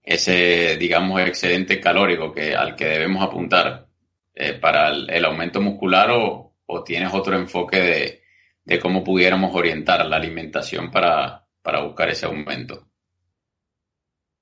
ese, 0.03 0.77
digamos, 0.77 1.21
excedente 1.21 1.81
calórico 1.81 2.33
que, 2.33 2.55
al 2.55 2.75
que 2.77 2.87
debemos 2.87 3.23
apuntar 3.23 3.87
eh, 4.35 4.55
para 4.55 4.89
el, 4.91 5.25
aumento 5.25 5.61
muscular 5.61 6.11
o, 6.13 6.55
o, 6.67 6.85
tienes 6.85 7.13
otro 7.13 7.37
enfoque 7.37 7.81
de, 7.81 8.23
de, 8.65 8.79
cómo 8.79 9.03
pudiéramos 9.05 9.55
orientar 9.55 10.07
la 10.07 10.17
alimentación 10.17 10.91
para, 10.91 11.47
para 11.63 11.83
buscar 11.83 12.09
ese 12.11 12.27
aumento. 12.27 12.87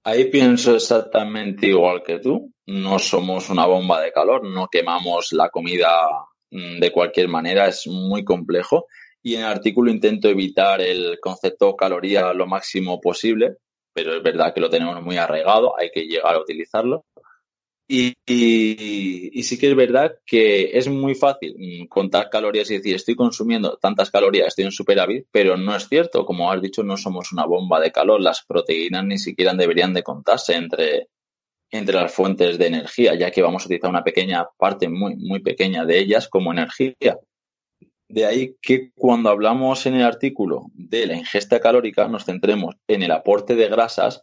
Ahí 0.05 0.27
pienso 0.27 0.77
exactamente 0.77 1.67
igual 1.67 2.03
que 2.03 2.19
tú. 2.19 2.48
No 2.69 2.99
somos 2.99 3.51
una 3.51 3.67
bomba 3.67 4.01
de 4.01 4.13
calor, 4.13 4.45
no 4.45 4.69
quemamos 4.69 5.33
la 5.33 5.51
comida 5.51 6.29
Mm, 6.51 6.79
de 6.81 6.93
cualquier 6.93 7.29
manera, 7.29 7.69
es 7.69 7.87
muy 7.87 8.25
complejo. 8.25 8.87
Y 9.23 9.35
en 9.35 9.41
el 9.43 9.47
artículo 9.47 9.91
intento 9.91 10.29
evitar 10.29 10.81
el 10.81 11.19
concepto 11.21 11.77
caloría 11.77 12.33
lo 12.33 12.47
máximo 12.47 13.01
posible, 13.01 13.57
pero 13.93 14.17
es 14.17 14.23
verdad 14.23 14.55
que 14.55 14.61
lo 14.61 14.71
tenemos 14.71 15.03
muy 15.03 15.17
arraigado, 15.17 15.79
hay 15.79 15.91
que 15.91 16.07
llegar 16.07 16.35
a 16.35 16.41
utilizarlo. 16.41 17.05
Y, 17.91 18.13
y, 18.27 19.43
sí 19.45 19.59
que 19.59 19.71
es 19.71 19.75
verdad 19.75 20.17
que 20.27 20.77
es 20.77 20.89
muy 20.89 21.15
fácil 21.15 21.57
mm, 21.59 21.87
contar 21.89 22.29
calorías 22.29 22.71
y 22.71 22.77
decir 22.77 22.95
estoy 22.97 23.17
consumiendo 23.17 23.79
tantas 23.81 24.11
calorías, 24.11 24.49
estoy 24.49 24.67
en 24.67 24.73
superávit, 24.73 25.27
pero 25.31 25.57
no 25.57 25.75
es 25.75 25.89
cierto. 25.89 26.27
Como 26.27 26.51
has 26.53 26.61
dicho, 26.61 26.83
no 26.83 26.97
somos 26.99 27.33
una 27.33 27.47
bomba 27.47 27.81
de 27.81 27.93
calor. 27.93 28.21
Las 28.21 28.45
proteínas 28.45 29.05
ni 29.05 29.19
siquiera 29.19 29.55
deberían 29.55 29.95
de 29.95 30.03
contarse 30.03 30.55
entre, 30.55 31.09
entre 31.71 31.97
las 31.97 32.13
fuentes 32.13 32.59
de 32.59 32.67
energía, 32.67 33.15
ya 33.15 33.31
que 33.31 33.43
vamos 33.43 33.63
a 33.63 33.67
utilizar 33.67 33.91
una 33.91 34.05
pequeña 34.05 34.47
parte 34.57 34.89
muy, 34.89 35.17
muy 35.17 35.41
pequeña 35.41 35.85
de 35.85 35.99
ellas 35.99 36.29
como 36.29 36.53
energía. 36.53 37.19
De 38.09 38.25
ahí 38.25 38.57
que 38.63 38.91
cuando 38.95 39.29
hablamos 39.29 39.85
en 39.85 39.97
el 39.97 40.03
artículo 40.03 40.67
de 40.73 41.07
la 41.07 41.15
ingesta 41.15 41.61
calórica 41.61 42.09
nos 42.09 42.25
centremos 42.25 42.75
en 42.87 43.03
el 43.03 43.13
aporte 43.13 43.55
de 43.55 43.69
grasas 43.69 44.23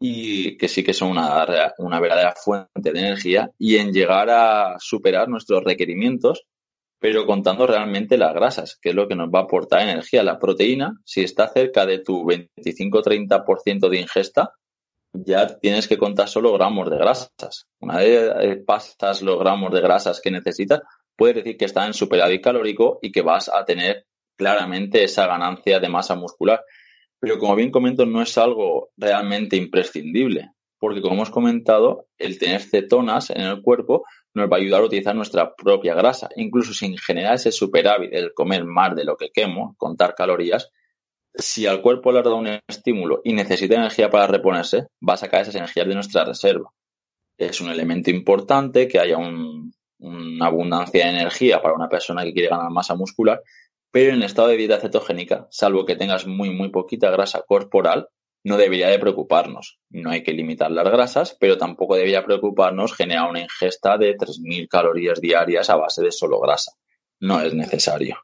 y 0.00 0.56
que 0.56 0.68
sí 0.68 0.84
que 0.84 0.92
son 0.92 1.10
una, 1.10 1.74
una 1.78 2.00
verdadera 2.00 2.34
fuente 2.36 2.92
de 2.92 2.98
energía 3.00 3.50
y 3.58 3.76
en 3.76 3.92
llegar 3.92 4.30
a 4.30 4.76
superar 4.78 5.28
nuestros 5.28 5.64
requerimientos, 5.64 6.44
pero 7.00 7.26
contando 7.26 7.66
realmente 7.66 8.16
las 8.16 8.34
grasas, 8.34 8.78
que 8.80 8.90
es 8.90 8.94
lo 8.94 9.08
que 9.08 9.16
nos 9.16 9.30
va 9.30 9.40
a 9.40 9.42
aportar 9.42 9.82
energía. 9.82 10.22
La 10.22 10.38
proteína, 10.38 11.00
si 11.04 11.22
está 11.22 11.48
cerca 11.48 11.86
de 11.86 11.98
tu 11.98 12.24
25-30% 12.24 13.88
de 13.88 13.98
ingesta, 13.98 14.52
ya 15.14 15.58
tienes 15.58 15.88
que 15.88 15.96
contar 15.96 16.28
solo 16.28 16.52
gramos 16.52 16.90
de 16.90 16.98
grasas. 16.98 17.68
Una 17.80 17.98
vez 17.98 18.64
pasas 18.66 19.22
los 19.22 19.38
gramos 19.38 19.72
de 19.72 19.80
grasas 19.80 20.20
que 20.20 20.30
necesitas, 20.30 20.80
puedes 21.16 21.36
decir 21.36 21.56
que 21.56 21.64
está 21.64 21.86
en 21.86 21.94
superávit 21.94 22.42
calórico 22.42 22.98
y 23.00 23.12
que 23.12 23.22
vas 23.22 23.48
a 23.48 23.64
tener 23.64 24.06
claramente 24.36 25.04
esa 25.04 25.26
ganancia 25.26 25.78
de 25.78 25.88
masa 25.88 26.16
muscular. 26.16 26.62
Pero 27.20 27.38
como 27.38 27.54
bien 27.54 27.70
comento, 27.70 28.04
no 28.04 28.20
es 28.20 28.36
algo 28.36 28.90
realmente 28.96 29.56
imprescindible, 29.56 30.50
porque 30.78 31.00
como 31.00 31.14
hemos 31.14 31.30
comentado, 31.30 32.08
el 32.18 32.38
tener 32.38 32.60
cetonas 32.60 33.30
en 33.30 33.42
el 33.42 33.62
cuerpo 33.62 34.04
nos 34.34 34.50
va 34.50 34.56
a 34.56 34.60
ayudar 34.60 34.82
a 34.82 34.86
utilizar 34.86 35.14
nuestra 35.14 35.54
propia 35.54 35.94
grasa. 35.94 36.28
Incluso 36.36 36.74
sin 36.74 36.98
generar 36.98 37.36
ese 37.36 37.52
superávit, 37.52 38.12
el 38.12 38.34
comer 38.34 38.64
más 38.64 38.94
de 38.96 39.04
lo 39.04 39.16
que 39.16 39.30
quemo, 39.32 39.74
contar 39.78 40.14
calorías, 40.14 40.70
si 41.34 41.66
al 41.66 41.82
cuerpo 41.82 42.12
le 42.12 42.20
ha 42.20 42.22
dado 42.22 42.36
un 42.36 42.60
estímulo 42.68 43.20
y 43.24 43.32
necesita 43.32 43.74
energía 43.74 44.10
para 44.10 44.26
reponerse, 44.26 44.86
va 45.06 45.14
a 45.14 45.18
sacar 45.18 45.42
esas 45.42 45.56
energías 45.56 45.86
de 45.86 45.94
nuestra 45.94 46.24
reserva. 46.24 46.70
Es 47.36 47.60
un 47.60 47.70
elemento 47.70 48.10
importante 48.10 48.86
que 48.86 49.00
haya 49.00 49.18
una 49.18 50.46
abundancia 50.46 51.04
de 51.04 51.10
energía 51.10 51.60
para 51.60 51.74
una 51.74 51.88
persona 51.88 52.22
que 52.22 52.32
quiere 52.32 52.48
ganar 52.48 52.70
masa 52.70 52.94
muscular, 52.94 53.42
pero 53.90 54.14
en 54.14 54.22
estado 54.22 54.48
de 54.48 54.56
dieta 54.56 54.80
cetogénica, 54.80 55.46
salvo 55.50 55.84
que 55.84 55.96
tengas 55.96 56.26
muy, 56.26 56.50
muy 56.50 56.70
poquita 56.70 57.10
grasa 57.10 57.42
corporal, 57.46 58.08
no 58.44 58.56
debería 58.56 58.88
de 58.88 58.98
preocuparnos. 58.98 59.78
No 59.90 60.10
hay 60.10 60.22
que 60.22 60.32
limitar 60.32 60.70
las 60.70 60.84
grasas, 60.84 61.36
pero 61.40 61.56
tampoco 61.56 61.96
debería 61.96 62.24
preocuparnos 62.24 62.94
generar 62.94 63.30
una 63.30 63.40
ingesta 63.40 63.96
de 63.96 64.16
3.000 64.16 64.68
calorías 64.68 65.20
diarias 65.20 65.70
a 65.70 65.76
base 65.76 66.02
de 66.02 66.12
solo 66.12 66.40
grasa. 66.40 66.72
No 67.20 67.40
es 67.40 67.54
necesario. 67.54 68.18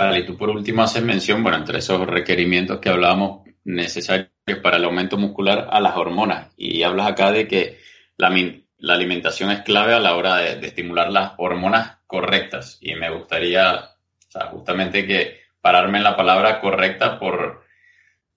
Vale, 0.00 0.20
y 0.20 0.24
tú 0.24 0.34
por 0.34 0.48
último 0.48 0.82
haces 0.82 1.02
mención, 1.02 1.42
bueno, 1.42 1.58
entre 1.58 1.78
esos 1.78 2.06
requerimientos 2.06 2.78
que 2.80 2.88
hablábamos 2.88 3.42
necesarios 3.64 4.30
para 4.62 4.78
el 4.78 4.84
aumento 4.84 5.18
muscular 5.18 5.68
a 5.70 5.78
las 5.78 5.94
hormonas. 5.94 6.54
Y 6.56 6.82
hablas 6.84 7.08
acá 7.08 7.30
de 7.30 7.46
que 7.46 7.78
la, 8.16 8.34
la 8.78 8.94
alimentación 8.94 9.50
es 9.50 9.60
clave 9.60 9.92
a 9.92 10.00
la 10.00 10.16
hora 10.16 10.36
de, 10.36 10.66
estimular 10.66 11.10
las 11.12 11.32
hormonas 11.36 11.98
correctas. 12.06 12.78
Y 12.80 12.94
me 12.94 13.10
gustaría, 13.10 13.74
o 13.74 14.30
sea, 14.30 14.46
justamente 14.46 15.06
que 15.06 15.40
pararme 15.60 15.98
en 15.98 16.04
la 16.04 16.16
palabra 16.16 16.62
correcta 16.62 17.18
por, 17.18 17.38
o 17.38 17.60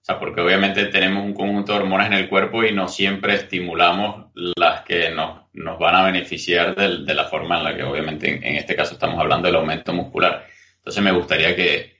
sea, 0.02 0.18
porque 0.18 0.42
obviamente 0.42 0.84
tenemos 0.86 1.24
un 1.24 1.32
conjunto 1.32 1.72
de 1.72 1.78
hormonas 1.78 2.08
en 2.08 2.12
el 2.12 2.28
cuerpo 2.28 2.62
y 2.62 2.72
no 2.72 2.88
siempre 2.88 3.36
estimulamos 3.36 4.26
las 4.34 4.82
que 4.82 5.08
nos, 5.10 5.46
nos 5.54 5.78
van 5.78 5.94
a 5.94 6.04
beneficiar 6.04 6.74
de, 6.74 7.04
de, 7.04 7.14
la 7.14 7.24
forma 7.24 7.56
en 7.56 7.64
la 7.64 7.74
que 7.74 7.84
obviamente 7.84 8.28
en, 8.28 8.44
en 8.44 8.56
este 8.56 8.76
caso 8.76 8.94
estamos 8.94 9.18
hablando 9.18 9.46
del 9.46 9.56
aumento 9.56 9.94
muscular. 9.94 10.46
Entonces 10.84 11.02
me 11.02 11.12
gustaría 11.12 11.56
que, 11.56 11.96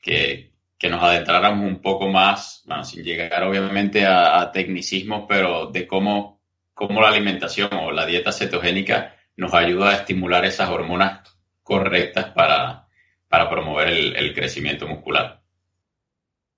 que, 0.00 0.50
nos 0.90 1.02
adentráramos 1.02 1.66
un 1.66 1.80
poco 1.80 2.08
más, 2.08 2.62
bueno, 2.66 2.84
sin 2.84 3.04
llegar 3.04 3.44
obviamente 3.44 4.04
a, 4.04 4.50
tecnicismos, 4.52 5.24
pero 5.28 5.68
de 5.68 5.86
cómo, 5.86 6.42
cómo 6.74 7.00
la 7.00 7.08
alimentación 7.08 7.72
o 7.72 7.92
la 7.92 8.04
dieta 8.04 8.32
cetogénica 8.32 9.14
nos 9.36 9.54
ayuda 9.54 9.90
a 9.90 9.94
estimular 9.94 10.44
esas 10.44 10.68
hormonas 10.68 11.20
correctas 11.62 12.32
para, 12.32 12.88
para 13.28 13.48
promover 13.48 13.88
el, 13.88 14.16
el 14.16 14.34
crecimiento 14.34 14.88
muscular. 14.88 15.40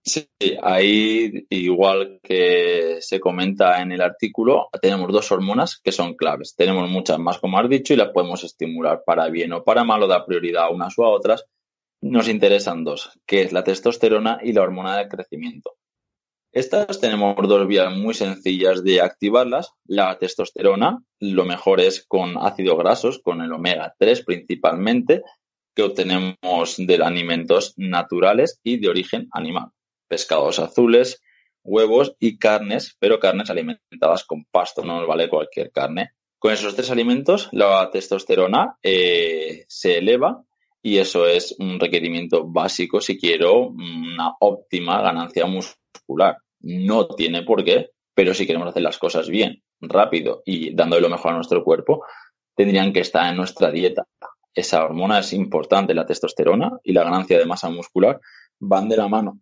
Sí, 0.03 0.27
ahí 0.62 1.47
igual 1.51 2.21
que 2.23 2.99
se 3.01 3.21
comenta 3.21 3.83
en 3.83 3.93
el 3.93 4.01
artículo, 4.01 4.69
tenemos 4.81 5.12
dos 5.12 5.31
hormonas 5.31 5.79
que 5.79 5.93
son 5.93 6.15
claves. 6.15 6.55
Tenemos 6.57 6.89
muchas 6.89 7.19
más, 7.19 7.39
como 7.39 7.59
has 7.59 7.69
dicho, 7.69 7.93
y 7.93 7.97
las 7.97 8.11
podemos 8.11 8.43
estimular 8.45 9.03
para 9.05 9.29
bien 9.29 9.53
o 9.53 9.62
para 9.62 9.85
mal 9.85 10.03
o 10.03 10.07
dar 10.07 10.25
prioridad 10.25 10.65
a 10.65 10.71
unas 10.71 10.99
o 10.99 11.05
a 11.05 11.11
otras, 11.11 11.45
nos 12.01 12.29
interesan 12.29 12.85
dos, 12.85 13.11
que 13.27 13.43
es 13.43 13.53
la 13.53 13.65
testosterona 13.65 14.39
y 14.43 14.53
la 14.53 14.63
hormona 14.63 14.97
del 14.97 15.09
crecimiento. 15.09 15.77
Estas 16.53 17.01
tenemos 17.01 17.37
dos 17.49 17.67
vías 17.67 17.95
muy 17.95 18.15
sencillas 18.15 18.83
de 18.83 19.03
activarlas. 19.03 19.73
La 19.85 20.17
testosterona, 20.19 21.03
lo 21.21 21.45
mejor 21.45 21.81
es 21.81 22.07
con 22.07 22.39
ácidos 22.39 22.79
grasos, 22.79 23.21
con 23.23 23.43
el 23.43 23.53
omega 23.53 23.95
3 23.99 24.25
principalmente, 24.25 25.23
que 25.75 25.83
obtenemos 25.83 26.77
de 26.79 26.95
alimentos 27.05 27.75
naturales 27.77 28.59
y 28.63 28.79
de 28.79 28.89
origen 28.89 29.29
animal. 29.33 29.67
Pescados 30.09 30.59
azules, 30.59 31.21
huevos 31.63 32.17
y 32.19 32.39
carnes, 32.39 32.97
pero 32.99 33.21
carnes 33.21 33.51
alimentadas 33.51 34.25
con 34.25 34.47
pasto, 34.47 34.83
no 34.83 35.01
nos 35.01 35.07
vale 35.07 35.29
cualquier 35.29 35.71
carne. 35.71 36.13
Con 36.39 36.53
esos 36.53 36.75
tres 36.75 36.91
alimentos, 36.91 37.51
la 37.53 37.91
testosterona 37.91 38.79
eh, 38.83 39.67
se 39.69 39.99
eleva 39.99 40.43
y 40.83 40.99
eso 40.99 41.27
es 41.27 41.55
un 41.59 41.81
requerimiento 41.81 42.47
básico 42.47 43.01
si 43.01 43.19
quiero 43.19 43.69
una 43.69 44.35
óptima 44.41 45.01
ganancia 45.03 45.47
muscular. 45.47 46.37
No 46.61 47.09
tiene 47.09 47.43
por 47.43 47.65
qué, 47.65 47.91
pero 48.15 48.35
si 48.35 48.47
queremos 48.47 48.69
hacer 48.69 48.83
las 48.83 48.99
cosas 48.99 49.29
bien, 49.29 49.62
rápido 49.81 50.43
y 50.45 50.75
dándole 50.75 51.03
lo 51.03 51.09
mejor 51.09 51.33
a 51.33 51.35
nuestro 51.37 51.62
cuerpo, 51.65 52.05
tendrían 52.55 52.93
que 52.93 53.01
estar 53.01 53.29
en 53.31 53.37
nuestra 53.37 53.71
dieta. 53.71 54.07
Esa 54.55 54.85
hormona 54.85 55.19
es 55.19 55.33
importante, 55.33 55.95
la 55.95 56.07
testosterona 56.07 56.79
y 56.83 56.93
la 56.93 57.05
ganancia 57.05 57.39
de 57.39 57.45
masa 57.45 57.69
muscular, 57.69 58.21
van 58.59 58.89
de 58.89 58.97
la 58.97 59.09
mano. 59.09 59.41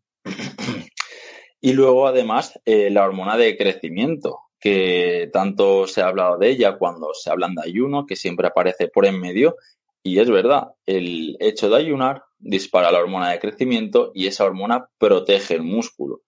y 1.60 1.72
luego, 1.72 2.06
además, 2.06 2.58
eh, 2.64 2.90
la 2.90 3.04
hormona 3.04 3.36
de 3.36 3.56
crecimiento, 3.56 4.40
que 4.58 5.30
tanto 5.32 5.86
se 5.86 6.00
ha 6.00 6.08
hablado 6.08 6.38
de 6.38 6.48
ella 6.48 6.78
cuando 6.78 7.12
se 7.12 7.30
hablan 7.30 7.54
de 7.54 7.62
ayuno, 7.64 8.06
que 8.06 8.16
siempre 8.16 8.48
aparece 8.48 8.88
por 8.88 9.06
en 9.06 9.20
medio. 9.20 9.56
Y 10.06 10.18
es 10.18 10.30
verdad, 10.30 10.68
el 10.84 11.36
hecho 11.40 11.70
de 11.70 11.76
ayunar 11.76 12.24
dispara 12.38 12.92
la 12.92 12.98
hormona 12.98 13.30
de 13.30 13.38
crecimiento 13.38 14.12
y 14.14 14.26
esa 14.26 14.44
hormona 14.44 14.86
protege 14.98 15.54
el 15.54 15.62
músculo. 15.62 16.20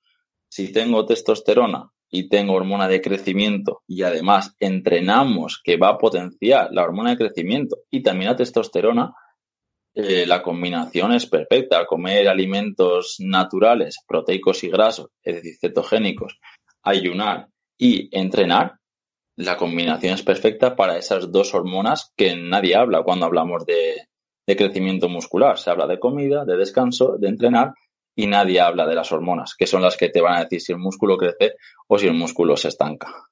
Si 0.48 0.72
tengo 0.72 1.04
testosterona 1.04 1.90
y 2.10 2.30
tengo 2.30 2.54
hormona 2.54 2.88
de 2.88 3.02
crecimiento 3.02 3.82
y 3.86 4.02
además 4.02 4.56
entrenamos 4.60 5.60
que 5.62 5.76
va 5.76 5.90
a 5.90 5.98
potenciar 5.98 6.72
la 6.72 6.84
hormona 6.84 7.10
de 7.10 7.18
crecimiento 7.18 7.80
y 7.90 8.02
también 8.02 8.30
la 8.30 8.36
testosterona, 8.36 9.12
eh, 9.94 10.24
la 10.26 10.42
combinación 10.42 11.12
es 11.12 11.26
perfecta. 11.26 11.84
Comer 11.84 12.28
alimentos 12.28 13.16
naturales, 13.18 13.98
proteicos 14.08 14.64
y 14.64 14.68
grasos, 14.68 15.08
es 15.22 15.34
decir, 15.34 15.58
cetogénicos, 15.60 16.38
ayunar 16.82 17.48
y 17.76 18.08
entrenar, 18.16 18.78
la 19.36 19.58
combinación 19.58 20.14
es 20.14 20.22
perfecta 20.22 20.76
para 20.76 20.96
esas 20.96 21.30
dos 21.30 21.54
hormonas 21.54 22.12
que 22.16 22.34
nadie 22.34 22.74
habla 22.74 23.02
cuando 23.02 23.26
hablamos 23.26 23.66
de, 23.66 24.08
crecimiento 24.46 25.08
muscular. 25.08 25.58
Se 25.58 25.70
habla 25.70 25.86
de 25.86 26.00
comida, 26.00 26.44
de 26.44 26.56
descanso, 26.56 27.16
de 27.18 27.28
entrenar 27.28 27.74
y 28.14 28.26
nadie 28.26 28.60
habla 28.60 28.86
de 28.86 28.94
las 28.94 29.12
hormonas, 29.12 29.54
que 29.54 29.66
son 29.66 29.82
las 29.82 29.96
que 29.96 30.08
te 30.08 30.22
van 30.22 30.36
a 30.36 30.44
decir 30.44 30.60
si 30.62 30.72
el 30.72 30.78
músculo 30.78 31.18
crece 31.18 31.56
o 31.86 31.98
si 31.98 32.06
el 32.06 32.14
músculo 32.14 32.56
se 32.56 32.68
estanca. 32.68 33.28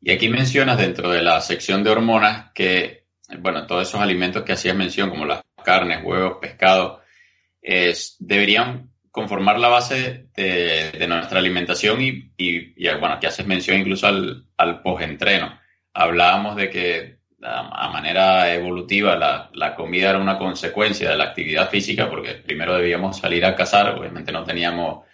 Y 0.00 0.12
aquí 0.12 0.28
mencionas 0.28 0.78
dentro 0.78 1.10
de 1.10 1.22
la 1.22 1.40
sección 1.40 1.82
de 1.82 1.90
hormonas 1.90 2.52
que, 2.54 3.06
bueno, 3.38 3.66
todos 3.66 3.88
esos 3.88 4.00
alimentos 4.00 4.44
que 4.44 4.52
hacías 4.52 4.76
mención, 4.76 5.10
como 5.10 5.26
las 5.26 5.42
carnes, 5.64 6.04
huevos, 6.04 6.38
pescado, 6.40 7.00
es, 7.60 8.16
deberían 8.20 8.91
conformar 9.12 9.60
la 9.60 9.68
base 9.68 10.26
de, 10.34 11.06
nuestra 11.06 11.38
alimentación 11.38 12.00
y, 12.00 12.32
y, 12.36 12.88
bueno, 12.98 13.12
aquí 13.12 13.26
haces 13.26 13.46
mención 13.46 13.78
incluso 13.78 14.08
al, 14.08 14.46
al 14.56 14.82
post-entreno. 14.82 15.56
Hablábamos 15.92 16.56
de 16.56 16.70
que 16.70 17.18
a, 17.42 17.88
manera 17.90 18.52
evolutiva 18.52 19.14
la, 19.14 19.50
la, 19.52 19.74
comida 19.74 20.10
era 20.10 20.18
una 20.18 20.38
consecuencia 20.38 21.10
de 21.10 21.16
la 21.16 21.24
actividad 21.24 21.68
física 21.68 22.08
porque 22.08 22.34
primero 22.34 22.74
debíamos 22.76 23.18
salir 23.18 23.44
a 23.44 23.54
cazar, 23.54 23.98
obviamente 23.98 24.32
no 24.32 24.44
teníamos 24.44 25.04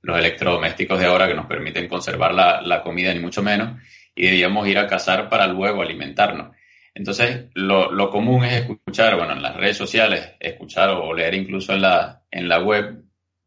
los 0.00 0.18
electrodomésticos 0.18 0.98
de 0.98 1.06
ahora 1.06 1.28
que 1.28 1.34
nos 1.34 1.46
permiten 1.46 1.88
conservar 1.88 2.34
la, 2.34 2.62
la 2.62 2.82
comida 2.82 3.12
ni 3.12 3.20
mucho 3.20 3.42
menos 3.42 3.80
y 4.14 4.26
debíamos 4.26 4.66
ir 4.68 4.78
a 4.78 4.86
cazar 4.86 5.28
para 5.28 5.46
luego 5.46 5.82
alimentarnos. 5.82 6.56
Entonces, 6.94 7.46
lo, 7.54 7.90
lo, 7.90 8.08
común 8.08 8.44
es 8.44 8.62
escuchar, 8.62 9.16
bueno, 9.16 9.32
en 9.32 9.42
las 9.42 9.56
redes 9.56 9.76
sociales, 9.76 10.34
escuchar 10.38 10.90
o 10.90 11.12
leer 11.12 11.34
incluso 11.34 11.72
en 11.72 11.82
la, 11.82 12.22
en 12.30 12.48
la 12.48 12.60
web, 12.60 13.03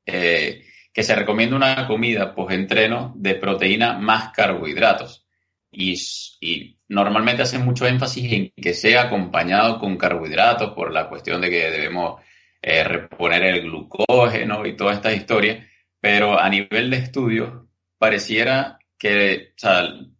eh, 0.07 0.63
que 0.93 1.03
se 1.03 1.15
recomienda 1.15 1.55
una 1.55 1.85
comida 1.85 2.33
post-entreno 2.33 3.13
de 3.17 3.35
proteína 3.35 3.99
más 3.99 4.31
carbohidratos. 4.31 5.27
Y, 5.71 6.79
normalmente 6.89 7.43
hacen 7.43 7.65
mucho 7.65 7.85
énfasis 7.85 8.31
en 8.31 8.51
que 8.55 8.73
sea 8.73 9.03
acompañado 9.03 9.77
con 9.79 9.97
carbohidratos 9.97 10.73
por 10.73 10.93
la 10.93 11.09
cuestión 11.09 11.41
de 11.41 11.49
que 11.49 11.69
debemos 11.69 12.21
eh, 12.61 12.83
reponer 12.83 13.43
el 13.43 13.61
glucógeno 13.63 14.65
y 14.65 14.75
toda 14.75 14.93
esta 14.93 15.13
historia. 15.13 15.67
Pero 15.99 16.39
a 16.39 16.49
nivel 16.49 16.89
de 16.89 16.97
estudios, 16.97 17.65
pareciera 17.97 18.79
que, 18.97 19.53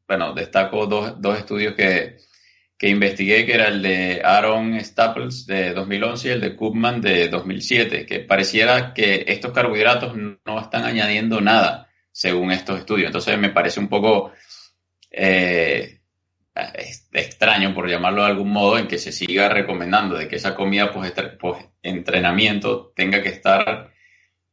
bueno, 0.07 0.33
destaco 0.33 0.85
dos, 0.85 1.21
dos 1.21 1.39
estudios 1.39 1.73
que, 1.75 2.17
que 2.77 2.89
investigué, 2.89 3.45
que 3.45 3.53
era 3.53 3.69
el 3.69 3.81
de 3.81 4.21
Aaron 4.23 4.79
Staples 4.83 5.47
de 5.47 5.73
2011 5.73 6.27
y 6.27 6.31
el 6.31 6.41
de 6.41 6.55
Koopman 6.55 7.01
de 7.01 7.27
2007, 7.27 8.05
que 8.05 8.19
pareciera 8.19 8.93
que 8.93 9.25
estos 9.27 9.51
carbohidratos 9.51 10.15
no 10.15 10.59
están 10.59 10.83
añadiendo 10.83 11.41
nada 11.41 11.89
según 12.11 12.51
estos 12.51 12.79
estudios. 12.79 13.07
Entonces 13.07 13.37
me 13.39 13.49
parece 13.49 13.79
un 13.79 13.87
poco 13.87 14.31
eh, 15.09 16.01
extraño, 17.13 17.73
por 17.73 17.89
llamarlo 17.89 18.23
de 18.23 18.29
algún 18.29 18.51
modo, 18.51 18.77
en 18.77 18.87
que 18.87 18.99
se 18.99 19.11
siga 19.11 19.49
recomendando 19.49 20.15
de 20.15 20.27
que 20.27 20.35
esa 20.35 20.55
comida 20.55 20.91
post-entrenamiento 20.91 22.93
tenga 22.95 23.23
que 23.23 23.29
estar 23.29 23.91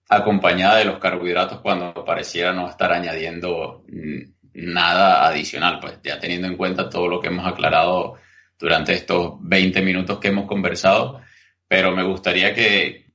acompañada 0.08 0.78
de 0.78 0.84
los 0.84 0.98
carbohidratos 0.98 1.60
cuando 1.60 2.04
pareciera 2.04 2.52
no 2.52 2.68
estar 2.68 2.92
añadiendo 2.92 3.84
nada 4.54 5.26
adicional, 5.26 5.80
pues 5.80 5.98
ya 6.02 6.18
teniendo 6.18 6.46
en 6.48 6.56
cuenta 6.56 6.88
todo 6.88 7.08
lo 7.08 7.20
que 7.20 7.28
hemos 7.28 7.46
aclarado 7.46 8.16
durante 8.58 8.94
estos 8.94 9.34
20 9.40 9.82
minutos 9.82 10.18
que 10.20 10.28
hemos 10.28 10.46
conversado, 10.46 11.20
pero 11.68 11.92
me 11.92 12.04
gustaría 12.04 12.54
que, 12.54 13.12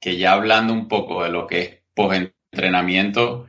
que 0.00 0.16
ya 0.16 0.32
hablando 0.32 0.72
un 0.72 0.88
poco 0.88 1.22
de 1.24 1.30
lo 1.30 1.46
que 1.46 1.60
es 1.60 1.78
post-entrenamiento, 1.94 3.46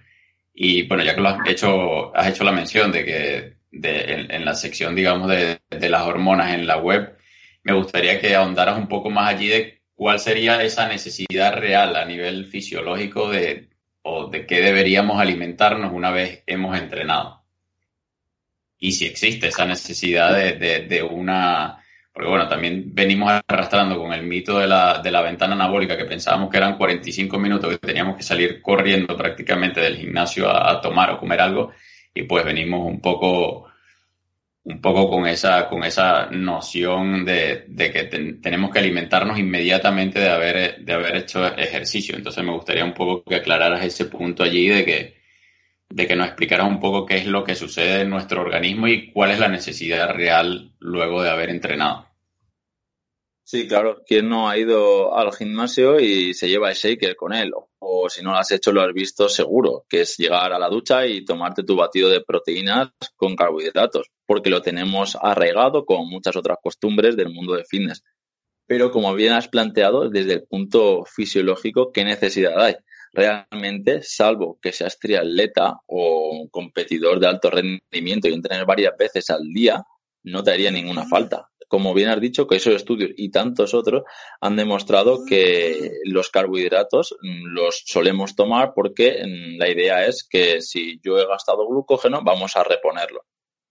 y 0.54 0.84
bueno, 0.88 1.04
ya 1.04 1.15
que 1.15 1.21
lo 1.21 1.30
has 1.30 1.49
hecho, 1.49 2.15
has 2.15 2.28
hecho 2.28 2.43
la 2.43 2.52
mención 2.52 2.91
de 2.91 3.06
que 3.06 3.54
de, 3.71 4.28
en, 4.30 4.45
la 4.45 4.56
sección, 4.56 4.95
digamos, 4.95 5.30
de, 5.30 5.62
de 5.69 5.89
las 5.89 6.04
hormonas 6.04 6.54
en 6.54 6.67
la 6.67 6.78
web, 6.78 7.17
me 7.63 7.73
gustaría 7.73 8.19
que 8.19 8.36
ahondaras 8.36 8.78
un 8.78 8.88
poco 8.88 9.10
más 9.10 9.34
allí 9.34 9.47
de 9.47 9.82
cuál 9.95 10.19
sería 10.19 10.62
esa 10.63 10.88
necesidad 10.88 11.56
real 11.56 11.95
a 11.95 12.06
nivel 12.06 12.47
fisiológico 12.47 13.30
de, 13.30 13.68
o 14.03 14.27
de 14.27 14.45
qué 14.45 14.62
deberíamos 14.62 15.19
alimentarnos 15.19 15.91
una 15.93 16.12
vez 16.12 16.43
hemos 16.47 16.77
entrenado. 16.77 17.43
Y 18.77 18.93
si 18.93 19.05
existe 19.05 19.47
esa 19.47 19.65
necesidad 19.65 20.35
de, 20.35 20.88
de, 20.88 21.03
una... 21.03 21.83
Porque 22.13 22.29
bueno, 22.29 22.47
también 22.47 22.93
venimos 22.93 23.31
arrastrando 23.47 23.97
con 23.97 24.13
el 24.13 24.23
mito 24.23 24.57
de 24.59 24.67
la, 24.67 25.01
de 25.01 25.12
la 25.12 25.21
ventana 25.21 25.53
anabólica 25.53 25.97
que 25.97 26.05
pensábamos 26.05 26.49
que 26.49 26.57
eran 26.57 26.77
45 26.77 27.38
minutos, 27.38 27.71
que 27.71 27.88
teníamos 27.88 28.15
que 28.15 28.23
salir 28.23 28.62
corriendo 28.62 29.15
prácticamente 29.15 29.81
del 29.81 29.97
gimnasio 29.97 30.49
a 30.49 30.81
tomar 30.81 31.12
o 31.12 31.19
comer 31.19 31.41
algo 31.41 31.71
y 32.13 32.23
pues 32.23 32.43
venimos 32.43 32.85
un 32.85 32.99
poco 32.99 33.68
un 34.63 34.82
poco 34.82 35.10
con 35.10 35.26
esa, 35.26 35.67
con 35.67 35.84
esa 35.84 36.28
noción 36.32 37.26
de, 37.26 37.65
que 37.76 38.04
tenemos 38.41 38.72
que 38.72 38.80
alimentarnos 38.80 39.39
inmediatamente 39.39 40.19
de 40.19 40.30
haber, 40.30 40.84
de 40.84 40.93
haber 40.93 41.15
hecho 41.17 41.45
ejercicio. 41.56 42.15
Entonces 42.15 42.43
me 42.43 42.54
gustaría 42.54 42.86
un 42.86 42.93
poco 42.93 43.24
que 43.24 43.36
aclararas 43.36 43.84
ese 43.84 44.06
punto 44.06 44.43
allí 44.43 44.67
de 44.67 44.86
que, 44.86 45.15
de 45.89 46.08
que 46.08 46.15
nos 46.15 46.28
explicaras 46.28 46.67
un 46.67 46.80
poco 46.80 47.06
qué 47.06 47.17
es 47.17 47.26
lo 47.26 47.43
que 47.43 47.56
sucede 47.56 48.02
en 48.02 48.10
nuestro 48.10 48.41
organismo 48.41 48.88
y 48.88 49.12
cuál 49.12 49.32
es 49.32 49.39
la 49.39 49.48
necesidad 49.48 50.13
real 50.13 50.74
luego 50.80 51.24
de 51.24 51.30
haber 51.30 51.50
entrenado. 51.50 52.08
Sí, 53.43 53.67
claro. 53.67 54.04
¿Quién 54.06 54.30
no 54.30 54.48
ha 54.48 54.58
ido 54.58 55.17
al 55.17 55.34
gimnasio 55.34 56.00
y 56.00 56.36
se 56.36 56.48
lleva 56.48 56.69
el 56.69 56.76
shaker 56.76 57.15
con 57.15 57.34
él? 57.34 57.52
O 57.56 57.68
si 58.09 58.21
no 58.23 58.31
lo 58.31 58.37
has 58.37 58.51
hecho, 58.51 58.71
lo 58.71 58.81
has 58.81 58.93
visto 58.93 59.29
seguro, 59.29 59.85
que 59.87 60.01
es 60.01 60.17
llegar 60.17 60.51
a 60.51 60.59
la 60.59 60.69
ducha 60.69 61.05
y 61.05 61.23
tomarte 61.23 61.63
tu 61.63 61.75
batido 61.75 62.09
de 62.09 62.21
proteínas 62.21 62.89
con 63.15 63.35
carbohidratos, 63.35 64.07
porque 64.25 64.49
lo 64.49 64.61
tenemos 64.61 65.17
arraigado 65.21 65.85
con 65.85 66.07
muchas 66.09 66.35
otras 66.35 66.57
costumbres 66.61 67.15
del 67.15 67.29
mundo 67.29 67.53
de 67.53 67.65
fitness. 67.65 68.03
Pero 68.67 68.91
como 68.91 69.13
bien 69.15 69.33
has 69.33 69.47
planteado, 69.47 70.09
desde 70.09 70.33
el 70.33 70.43
punto 70.43 71.03
fisiológico, 71.05 71.91
¿qué 71.91 72.03
necesidad 72.03 72.59
hay? 72.61 72.75
Realmente, 73.11 74.03
salvo 74.03 74.59
que 74.61 74.71
seas 74.71 74.99
triatleta 74.99 75.79
o 75.87 76.47
competidor 76.51 77.19
de 77.19 77.27
alto 77.27 77.49
rendimiento 77.49 78.27
y 78.27 78.33
entrenes 78.33 78.65
varias 78.65 78.95
veces 78.97 79.29
al 79.31 79.43
día, 79.51 79.83
no 80.23 80.43
te 80.43 80.51
haría 80.51 80.69
ninguna 80.69 81.07
falta 81.07 81.49
como 81.69 81.93
bien 81.93 82.10
has 82.10 82.19
dicho, 82.19 82.47
que 82.47 82.58
esos 82.58 82.73
estudios 82.73 83.12
y 83.15 83.29
tantos 83.29 83.73
otros 83.73 84.03
han 84.41 84.55
demostrado 84.55 85.23
que 85.23 85.91
los 86.03 86.29
carbohidratos 86.29 87.15
mm, 87.21 87.45
los 87.53 87.84
solemos 87.86 88.36
tomar 88.36 88.73
porque 88.75 89.23
mm, 89.23 89.58
la 89.60 89.69
idea 89.69 90.05
es 90.05 90.27
que 90.27 90.62
si 90.62 90.99
yo 91.01 91.17
he 91.19 91.27
gastado 91.27 91.67
glucógeno, 91.67 92.21
vamos 92.23 92.58
a 92.58 92.63
reponerlo. 92.63 93.21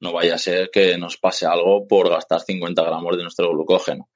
No 0.00 0.12
vaya 0.12 0.37
a 0.37 0.38
ser 0.38 0.70
que 0.72 0.96
nos 0.96 1.16
pase 1.16 1.44
algo 1.44 1.88
por 1.88 2.08
gastar 2.08 2.40
50 2.40 2.82
gramos 2.84 3.16
de 3.16 3.24
nuestro 3.24 3.50
glucógeno. 3.50 4.08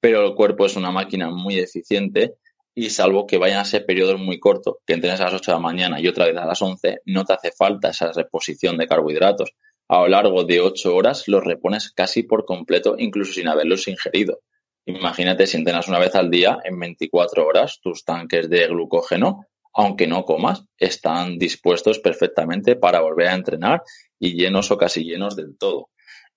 Pero 0.00 0.26
el 0.26 0.34
cuerpo 0.34 0.66
es 0.66 0.76
una 0.76 0.90
máquina 0.90 1.30
muy 1.30 1.58
eficiente 1.58 2.34
y 2.74 2.90
salvo 2.90 3.24
que 3.24 3.38
vayan 3.38 3.60
a 3.60 3.64
ser 3.64 3.86
periodos 3.86 4.20
muy 4.20 4.40
cortos, 4.40 4.76
que 4.84 4.94
entrenes 4.94 5.20
a 5.20 5.24
las 5.24 5.34
8 5.34 5.52
de 5.52 5.56
la 5.56 5.62
mañana 5.62 6.00
y 6.00 6.08
otra 6.08 6.26
vez 6.26 6.36
a 6.36 6.44
las 6.44 6.60
11, 6.60 7.02
no 7.06 7.24
te 7.24 7.34
hace 7.34 7.52
falta 7.52 7.90
esa 7.90 8.10
reposición 8.12 8.76
de 8.76 8.86
carbohidratos 8.88 9.52
a 9.88 10.00
lo 10.00 10.08
largo 10.08 10.44
de 10.44 10.60
ocho 10.60 10.94
horas 10.94 11.28
los 11.28 11.42
repones 11.42 11.90
casi 11.90 12.22
por 12.22 12.44
completo, 12.44 12.94
incluso 12.98 13.32
sin 13.32 13.48
haberlos 13.48 13.88
ingerido. 13.88 14.40
Imagínate 14.84 15.46
si 15.46 15.56
entrenas 15.56 15.88
una 15.88 15.98
vez 15.98 16.14
al 16.14 16.30
día, 16.30 16.58
en 16.64 16.78
24 16.78 17.46
horas 17.46 17.80
tus 17.82 18.04
tanques 18.04 18.48
de 18.48 18.66
glucógeno, 18.68 19.46
aunque 19.74 20.06
no 20.06 20.24
comas, 20.24 20.64
están 20.78 21.38
dispuestos 21.38 21.98
perfectamente 21.98 22.76
para 22.76 23.00
volver 23.00 23.28
a 23.28 23.34
entrenar 23.34 23.82
y 24.18 24.34
llenos 24.34 24.70
o 24.70 24.78
casi 24.78 25.04
llenos 25.04 25.36
del 25.36 25.56
todo. 25.58 25.90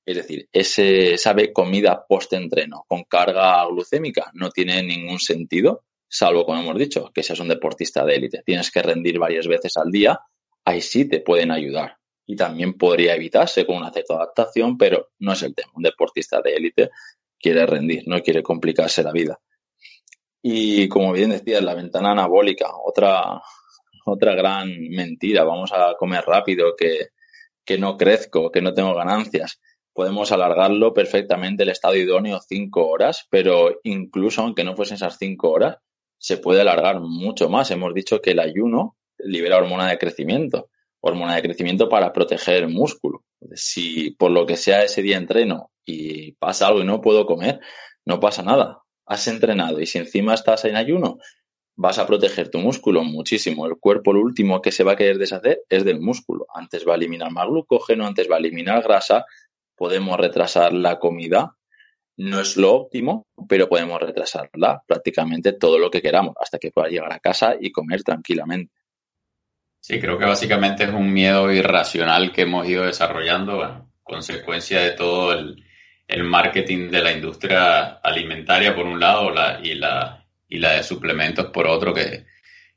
Es 0.06 0.18
decir, 0.18 0.48
ese, 0.52 1.14
esa 1.14 1.36
comida 1.54 2.06
post-entreno 2.08 2.86
con 2.88 3.04
carga 3.04 3.66
glucémica 3.68 4.32
no 4.34 4.50
tiene 4.50 4.82
ningún 4.84 5.20
sentido, 5.20 5.84
salvo, 6.10 6.46
como 6.46 6.62
hemos 6.62 6.78
dicho, 6.78 7.12
que 7.14 7.24
seas 7.24 7.40
un 7.40 7.48
deportista 7.48 8.04
de 8.06 8.16
élite. 8.16 8.44
Tienes 8.46 8.72
que 8.72 8.82
rendir 8.82 9.20
varias 9.20 9.48
veces 9.48 9.78
al 9.78 9.92
día, 9.92 10.20
ahí 10.66 10.82
sí 10.82 11.08
te 11.08 11.22
pueden 11.22 11.52
ayudar 11.52 12.01
y 12.26 12.36
también 12.36 12.78
podría 12.78 13.16
evitarse 13.16 13.66
con 13.66 13.78
una 13.78 13.92
cierta 13.92 14.16
adaptación, 14.16 14.78
pero 14.78 15.10
no 15.20 15.34
es 15.34 15.44
el 15.44 15.56
tema. 15.56 15.72
Un 15.76 15.84
deportista 15.84 16.42
de 16.42 16.56
élite 16.56 16.90
quiere 17.40 17.66
rendir, 17.66 18.04
no 18.08 18.22
quiere 18.22 18.44
complicarse 18.44 19.04
la 19.04 19.12
vida. 19.12 19.40
Y 20.42 20.88
como 20.88 21.12
bien 21.14 21.32
decías, 21.32 21.64
la 21.64 21.76
ventana 21.76 22.12
anabólica, 22.12 22.70
otra, 22.84 23.42
otra 24.06 24.34
gran 24.34 24.70
mentira. 24.90 25.44
Vamos 25.44 25.72
a 25.74 25.96
comer 25.98 26.24
rápido, 26.26 26.76
que, 26.76 27.10
que 27.66 27.78
no 27.78 27.98
crezco, 27.98 28.52
que 28.52 28.62
no 28.62 28.74
tengo 28.74 28.96
ganancias. 28.96 29.60
Podemos 29.94 30.32
alargarlo 30.32 30.94
perfectamente 30.94 31.64
el 31.64 31.70
estado 31.70 31.96
idóneo 31.96 32.40
cinco 32.40 32.88
horas, 32.88 33.28
pero 33.30 33.80
incluso 33.84 34.42
aunque 34.42 34.64
no 34.64 34.76
fuesen 34.76 34.96
esas 34.96 35.18
cinco 35.18 35.52
horas, 35.52 35.78
se 36.18 36.38
puede 36.38 36.62
alargar 36.62 37.02
mucho 37.02 37.50
más. 37.50 37.72
Hemos 37.72 37.94
dicho 37.94 38.22
que 38.22 38.32
el 38.32 38.40
ayuno 38.40 38.96
libera 39.18 39.58
hormona 39.58 39.90
de 39.90 39.98
crecimiento, 39.98 40.70
hormona 41.02 41.36
de 41.36 41.42
crecimiento 41.42 41.90
para 41.90 42.14
proteger 42.14 42.64
el 42.64 42.70
músculo. 42.70 43.24
Si 43.54 44.12
por 44.12 44.32
lo 44.32 44.46
que 44.46 44.56
sea 44.56 44.84
ese 44.84 45.02
día 45.02 45.18
entreno 45.18 45.72
y 45.84 46.34
pasa 46.34 46.68
algo 46.68 46.82
y 46.82 46.86
no 46.86 47.02
puedo 47.02 47.26
comer, 47.26 47.60
no 48.06 48.20
pasa 48.20 48.44
nada. 48.44 48.82
Has 49.06 49.28
entrenado 49.28 49.82
y 49.82 49.88
si 49.88 49.98
encima 49.98 50.34
estás 50.34 50.64
en 50.66 50.76
ayuno, 50.76 51.18
vas 51.76 51.98
a 51.98 52.06
proteger 52.06 52.50
tu 52.50 52.60
músculo 52.60 53.04
muchísimo. 53.04 53.66
El 53.66 53.78
cuerpo 53.78 54.14
lo 54.14 54.22
último 54.22 54.62
que 54.62 54.72
se 54.72 54.84
va 54.84 54.94
a 54.94 54.96
querer 54.96 55.18
deshacer 55.18 55.62
es 55.68 55.84
del 55.84 56.00
músculo. 56.00 56.46
Antes 56.54 56.88
va 56.88 56.94
a 56.94 56.96
eliminar 56.96 57.32
más 57.32 57.48
glucógeno, 57.48 58.06
antes 58.06 58.30
va 58.30 58.36
a 58.36 58.40
eliminar 58.40 58.84
grasa. 58.84 59.26
Podemos 59.76 60.18
retrasar 60.18 60.74
la 60.74 61.00
comida. 61.00 61.58
No 62.18 62.40
es 62.40 62.56
lo 62.58 62.74
óptimo, 62.74 63.26
pero 63.50 63.68
podemos 63.68 64.00
retrasarla 64.00 64.84
prácticamente 64.86 65.54
todo 65.54 65.80
lo 65.80 65.90
que 65.90 66.04
queramos 66.04 66.36
hasta 66.40 66.60
que 66.60 66.70
pueda 66.70 66.90
llegar 66.90 67.12
a 67.12 67.20
casa 67.20 67.56
y 67.60 67.72
comer 67.72 68.04
tranquilamente. 68.04 68.72
Sí, 69.82 70.00
creo 70.00 70.20
que 70.20 70.26
básicamente 70.26 70.84
es 70.84 70.92
un 70.92 71.12
miedo 71.12 71.52
irracional 71.52 72.32
que 72.32 72.44
hemos 72.44 72.68
ido 72.68 72.86
desarrollando, 72.86 73.64
a 73.64 73.84
consecuencia 74.04 74.80
de 74.80 74.92
todo 74.92 75.34
el, 75.34 75.66
marketing 76.24 76.92
de 76.92 77.02
la 77.02 77.12
industria 77.12 78.00
alimentaria 78.04 78.76
por 78.76 78.86
un 78.86 79.00
lado 79.00 79.32
la, 79.32 79.60
y, 79.64 79.74
la, 79.76 80.26
y 80.48 80.60
la 80.60 80.74
de 80.74 80.84
suplementos 80.84 81.48
por 81.48 81.66
otro, 81.68 81.94
que, 81.94 82.26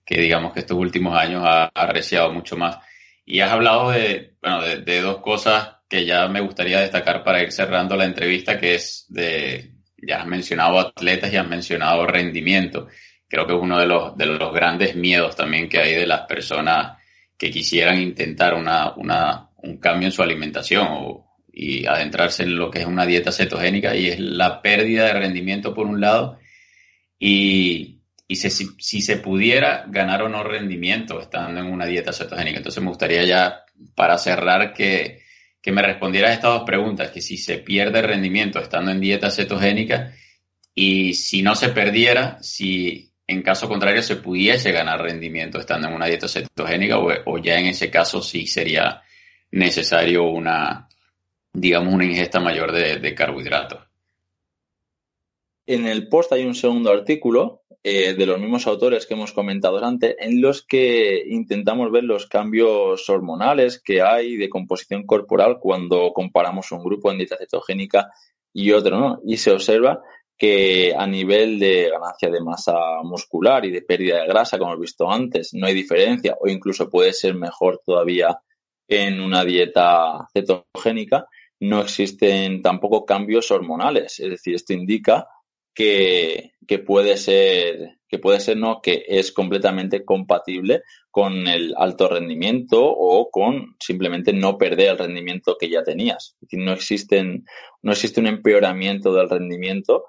digamos 0.09 0.55
que 0.55 0.61
estos 0.61 0.79
últimos 0.79 1.17
años 1.19 1.43
ha 1.45 1.65
arreciado 1.75 2.33
mucho 2.33 2.57
más. 2.57 2.79
Y 3.27 3.41
has 3.41 3.51
hablado 3.51 3.91
de, 3.91 4.37
bueno, 4.41 4.63
de, 4.63 5.01
dos 5.03 5.19
cosas 5.19 5.77
que 5.89 6.07
ya 6.07 6.27
me 6.29 6.41
gustaría 6.41 6.81
destacar 6.81 7.23
para 7.23 7.43
ir 7.43 7.53
cerrando 7.53 7.97
la 7.97 8.07
entrevista, 8.07 8.59
que 8.59 8.77
es 8.77 9.05
de, 9.09 9.73
ya 9.99 10.23
has 10.23 10.27
mencionado 10.27 10.79
atletas 10.79 11.31
y 11.33 11.37
has 11.37 11.47
mencionado 11.47 12.07
rendimiento 12.07 12.89
creo 13.35 13.47
que 13.49 13.55
es 13.55 13.61
uno 13.61 13.81
de 13.81 13.87
los, 13.87 14.17
de 14.17 14.27
los 14.27 14.55
grandes 14.55 14.95
miedos 14.95 15.35
también 15.35 15.69
que 15.69 15.81
hay 15.81 15.95
de 15.95 16.07
las 16.07 16.21
personas 16.21 16.99
que 17.37 17.51
quisieran 17.51 18.01
intentar 18.01 18.55
una, 18.55 18.95
una, 18.95 19.51
un 19.57 19.79
cambio 19.79 20.07
en 20.07 20.13
su 20.13 20.23
alimentación 20.23 20.87
o, 20.89 21.37
y 21.53 21.85
adentrarse 21.85 22.45
en 22.45 22.57
lo 22.57 22.71
que 22.71 22.81
es 22.81 22.87
una 22.87 23.05
dieta 23.05 23.33
cetogénica 23.33 23.97
y 23.97 24.09
es 24.09 24.21
la 24.21 24.63
pérdida 24.63 25.07
de 25.07 25.15
rendimiento 25.15 25.75
por 25.75 25.87
un 25.87 26.01
lado 26.01 26.39
y, 27.19 28.03
y 28.29 28.37
si, 28.37 28.51
si, 28.51 29.03
se 29.03 29.17
pudiera 29.17 29.85
ganar 29.89 30.23
o 30.23 30.29
no 30.29 30.45
rendimiento 30.45 31.21
estando 31.21 31.61
en 31.61 31.67
una 31.67 31.87
dieta 31.87 32.13
cetogénica. 32.13 32.59
Entonces 32.59 32.83
me 32.83 32.91
gustaría 32.91 33.25
ya 33.25 33.65
para 33.97 34.17
cerrar 34.17 34.73
que, 34.73 35.23
que 35.61 35.73
me 35.73 35.83
respondieras 35.83 36.35
estas 36.35 36.53
dos 36.53 36.63
preguntas, 36.65 37.11
que 37.11 37.21
si 37.21 37.37
se 37.37 37.59
pierde 37.59 38.01
rendimiento 38.01 38.61
estando 38.61 38.93
en 38.93 39.01
dieta 39.01 39.31
cetogénica 39.31 40.13
y 40.73 41.15
si 41.15 41.43
no 41.43 41.57
se 41.57 41.71
perdiera, 41.71 42.39
si 42.41 43.14
en 43.27 43.43
caso 43.43 43.69
contrario 43.69 44.03
se 44.03 44.17
pudiese 44.17 44.71
ganar 44.73 45.01
rendimiento 45.01 45.59
estando 45.59 45.89
en 45.89 45.95
una 45.95 46.07
dieta 46.07 46.29
cetogénica 46.29 46.99
o, 46.99 47.39
ya 47.39 47.59
en 47.59 47.67
ese 47.67 47.91
caso 47.91 48.21
sí 48.21 48.47
sería 48.47 49.03
necesario 49.51 50.25
una, 50.25 50.89
digamos, 51.53 51.95
una 51.95 52.05
ingesta 52.05 52.41
mayor 52.41 52.73
de, 52.73 53.15
carbohidratos. 53.15 53.81
En 55.67 55.87
el 55.87 56.09
post 56.09 56.33
hay 56.33 56.45
un 56.45 56.55
segundo 56.55 56.91
artículo 56.91 57.63
eh, 57.83 58.15
de 58.15 58.27
los 58.27 58.39
mismos 58.39 58.67
autores 58.67 59.07
que 59.07 59.15
hemos 59.15 59.33
comentado 59.33 59.83
antes, 59.83 60.15
en 60.19 60.43
los 60.43 60.63
que 60.63 61.23
intentamos 61.27 61.91
ver 61.91 62.05
los 62.05 62.27
cambios 62.27 63.09
hormonales 63.09 63.81
que 63.83 64.03
hay 64.03 64.37
de 64.37 64.51
composición 64.51 65.07
corporal 65.07 65.59
cuando 65.59 66.13
comparamos 66.13 66.71
un 66.73 66.85
grupo 66.85 67.11
en 67.11 67.19
dieta 67.19 67.39
cetogénica 67.39 68.11
y 68.53 68.73
otro, 68.73 68.99
¿no? 68.99 69.21
Y 69.25 69.39
se 69.39 69.53
observa 69.53 70.03
que 70.37 70.95
a 70.97 71.07
nivel 71.07 71.59
de 71.59 71.91
ganancia 71.91 72.31
de 72.31 72.41
masa 72.41 72.75
muscular 73.03 73.65
y 73.65 73.71
de 73.71 73.83
pérdida 73.83 74.21
de 74.21 74.29
grasa, 74.29 74.59
como 74.59 74.73
hemos 74.73 74.83
visto 74.83 75.11
antes, 75.11 75.55
no 75.55 75.67
hay 75.67 75.75
diferencia 75.75 76.37
o 76.41 76.49
incluso 76.49 76.91
puede 76.91 77.13
ser 77.13 77.35
mejor 77.35 77.81
todavía 77.85 78.37
en 78.89 79.21
una 79.21 79.45
dieta 79.45 80.27
cetogénica, 80.33 81.27
no 81.61 81.81
existen 81.81 82.63
tampoco 82.63 83.05
cambios 83.05 83.51
hormonales. 83.51 84.19
Es 84.21 84.31
decir, 84.31 84.55
esto 84.55 84.73
indica 84.73 85.27
que, 85.75 86.53
que 86.67 86.79
puede 86.79 87.17
ser, 87.17 87.99
que 88.09 88.19
puede 88.19 88.41
ser 88.41 88.57
no, 88.57 88.81
que 88.83 89.05
es 89.09 89.33
completamente 89.33 90.05
compatible 90.05 90.83
con 91.11 91.49
el 91.49 91.75
alto 91.77 92.09
rendimiento 92.09 92.85
o 92.85 93.31
con 93.31 93.77
simplemente 93.81 94.33
no 94.33 94.59
perder 94.59 94.91
el 94.91 94.99
rendimiento 94.99 95.57
que 95.59 95.71
ya 95.71 95.83
tenías. 95.83 96.35
Es 96.35 96.49
decir, 96.49 96.61
no 96.61 96.73
existen, 96.73 97.45
no 97.83 97.93
existe 97.93 98.21
un 98.21 98.27
empeoramiento 98.27 99.15
del 99.15 99.31
rendimiento 99.31 100.05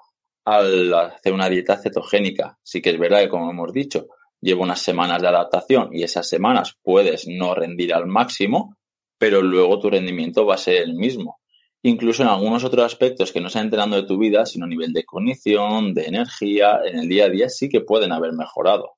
al 0.46 0.94
hacer 0.94 1.32
una 1.32 1.50
dieta 1.50 1.76
cetogénica. 1.76 2.56
Sí 2.62 2.80
que 2.80 2.90
es 2.90 2.98
verdad 2.98 3.20
que, 3.20 3.28
como 3.28 3.50
hemos 3.50 3.72
dicho, 3.72 4.06
lleva 4.40 4.62
unas 4.62 4.80
semanas 4.80 5.20
de 5.20 5.28
adaptación 5.28 5.90
y 5.92 6.04
esas 6.04 6.28
semanas 6.28 6.76
puedes 6.82 7.26
no 7.26 7.54
rendir 7.54 7.92
al 7.92 8.06
máximo, 8.06 8.76
pero 9.18 9.42
luego 9.42 9.80
tu 9.80 9.90
rendimiento 9.90 10.46
va 10.46 10.54
a 10.54 10.58
ser 10.58 10.82
el 10.82 10.94
mismo. 10.94 11.40
Incluso 11.82 12.22
en 12.22 12.28
algunos 12.28 12.64
otros 12.64 12.84
aspectos 12.84 13.32
que 13.32 13.40
no 13.40 13.48
están 13.48 13.64
enterando 13.64 13.96
de 13.96 14.06
tu 14.06 14.18
vida, 14.18 14.46
sino 14.46 14.66
a 14.66 14.68
nivel 14.68 14.92
de 14.92 15.04
cognición, 15.04 15.94
de 15.94 16.06
energía, 16.06 16.80
en 16.84 17.00
el 17.00 17.08
día 17.08 17.26
a 17.26 17.28
día 17.28 17.48
sí 17.48 17.68
que 17.68 17.80
pueden 17.80 18.12
haber 18.12 18.32
mejorado. 18.32 18.92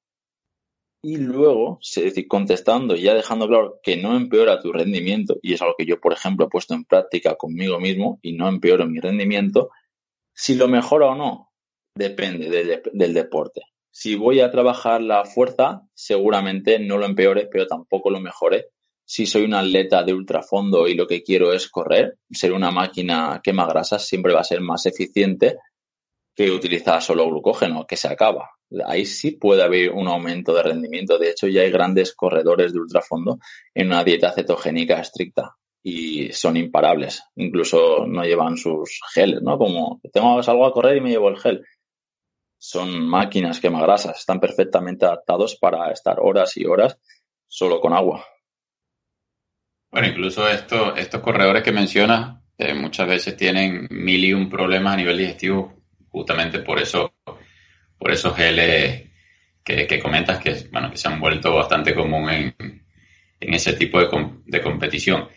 Y 1.03 1.17
luego, 1.17 1.79
contestando 2.29 2.95
y 2.95 3.03
ya 3.03 3.15
dejando 3.15 3.47
claro 3.47 3.81
que 3.83 3.97
no 3.97 4.17
empeora 4.17 4.61
tu 4.61 4.73
rendimiento, 4.73 5.37
y 5.43 5.55
es 5.55 5.63
algo 5.63 5.75
que 5.79 5.87
yo, 5.87 6.01
por 6.01 6.13
ejemplo, 6.13 6.47
he 6.47 6.51
puesto 6.51 6.75
en 6.75 6.85
práctica 6.85 7.37
conmigo 7.37 7.79
mismo 7.79 8.19
y 8.21 8.33
no 8.33 8.49
empeoro 8.49 8.87
mi 8.87 8.99
rendimiento, 8.99 9.71
si 10.39 10.55
lo 10.55 10.69
mejora 10.69 11.07
o 11.07 11.15
no, 11.17 11.51
depende 11.93 12.49
del, 12.49 13.13
deporte. 13.13 13.63
Si 13.91 14.15
voy 14.15 14.39
a 14.39 14.53
trabajar 14.53 15.01
la 15.03 15.25
fuerza, 15.25 15.83
seguramente 15.93 16.79
no 16.79 16.97
lo 16.97 17.07
empeore, 17.07 17.49
pero 17.51 17.67
tampoco 17.67 18.09
lo 18.09 18.21
mejore. 18.21 18.67
Si 19.05 19.27
soy 19.27 19.43
un 19.43 19.55
atleta 19.55 20.05
de 20.05 20.15
ultrafondo 20.15 20.87
y 20.87 20.95
lo 20.95 21.09
que 21.09 21.25
quiero 21.25 21.53
es 21.53 21.69
correr, 21.69 22.19
ser 22.31 22.53
una 22.53 22.71
máquina 22.71 23.41
quema 23.43 23.67
grasas 23.67 24.07
siempre 24.07 24.33
va 24.33 24.43
a 24.43 24.45
ser 24.45 24.61
más 24.61 24.87
eficiente 24.87 25.57
que 26.37 26.53
utilizar 26.53 27.03
solo 27.03 27.29
glucógeno, 27.29 27.85
que 27.85 27.97
se 27.97 28.07
acaba. 28.07 28.49
Ahí 28.87 29.07
sí 29.07 29.33
puede 29.33 29.65
haber 29.65 29.91
un 29.91 30.07
aumento 30.07 30.55
de 30.55 30.63
rendimiento. 30.63 31.19
De 31.19 31.31
hecho, 31.31 31.49
ya 31.49 31.63
hay 31.63 31.73
grandes 31.73 32.15
corredores 32.15 32.73
de 32.73 32.79
ultrafondo 32.79 33.41
en 33.75 33.89
una 33.89 34.05
dieta 34.05 34.31
cetogénica 34.31 35.01
estricta 35.01 35.57
y 35.89 36.33
son 36.33 36.57
imparables. 36.57 37.23
Incluso 37.37 38.07
no 38.07 38.23
llevan 38.23 38.57
sus 38.57 39.01
geles, 39.15 39.41
¿no? 39.43 39.57
Como 39.57 40.01
tengo 40.13 40.41
algo 40.41 40.67
a 40.67 40.73
correr 40.73 40.99
y 40.99 41.01
me 41.01 41.11
llevo 41.11 41.29
el 41.31 41.39
gel. 41.39 41.65
Son 42.59 43.07
máquinas 43.07 43.61
quemagrasas, 43.61 44.19
están 44.19 44.41
perfectamente 44.41 45.07
adaptados 45.07 45.57
para 45.57 45.91
estar 45.93 46.19
horas 46.21 46.57
y 46.57 46.67
horas 46.67 46.99
solo 47.47 47.81
con 47.81 47.95
agua. 47.95 48.25
Bueno, 49.91 50.09
incluso 50.09 50.47
esto, 50.49 50.95
estos 50.95 51.23
corredores 51.23 51.63
que 51.63 51.73
mencionas 51.73 52.43
eh, 52.59 52.75
muchas 52.75 53.09
veces 53.09 53.37
tienen 53.37 53.87
mil 53.91 54.23
y 54.25 54.35
un 54.35 54.51
problemas 54.51 54.95
a 54.95 54.97
nivel 54.97 55.17
digestivo 55.17 55.73
justamente 56.11 56.59
por 56.59 56.81
eso, 56.81 57.15
por 57.97 58.11
esos 58.11 58.37
geles 58.37 59.09
que, 59.65 59.87
que 59.87 60.01
comentas 60.01 60.39
que, 60.39 60.69
bueno, 60.71 60.91
que 60.91 60.97
se 60.99 61.09
han 61.09 61.21
vuelto 61.21 61.55
bastante 61.55 61.95
común 61.95 62.29
en, 62.29 62.55
en 63.41 63.55
ese 63.55 63.75
tipo 63.75 63.99
de, 64.01 64.09
de 64.45 64.61
competición. 64.61 65.29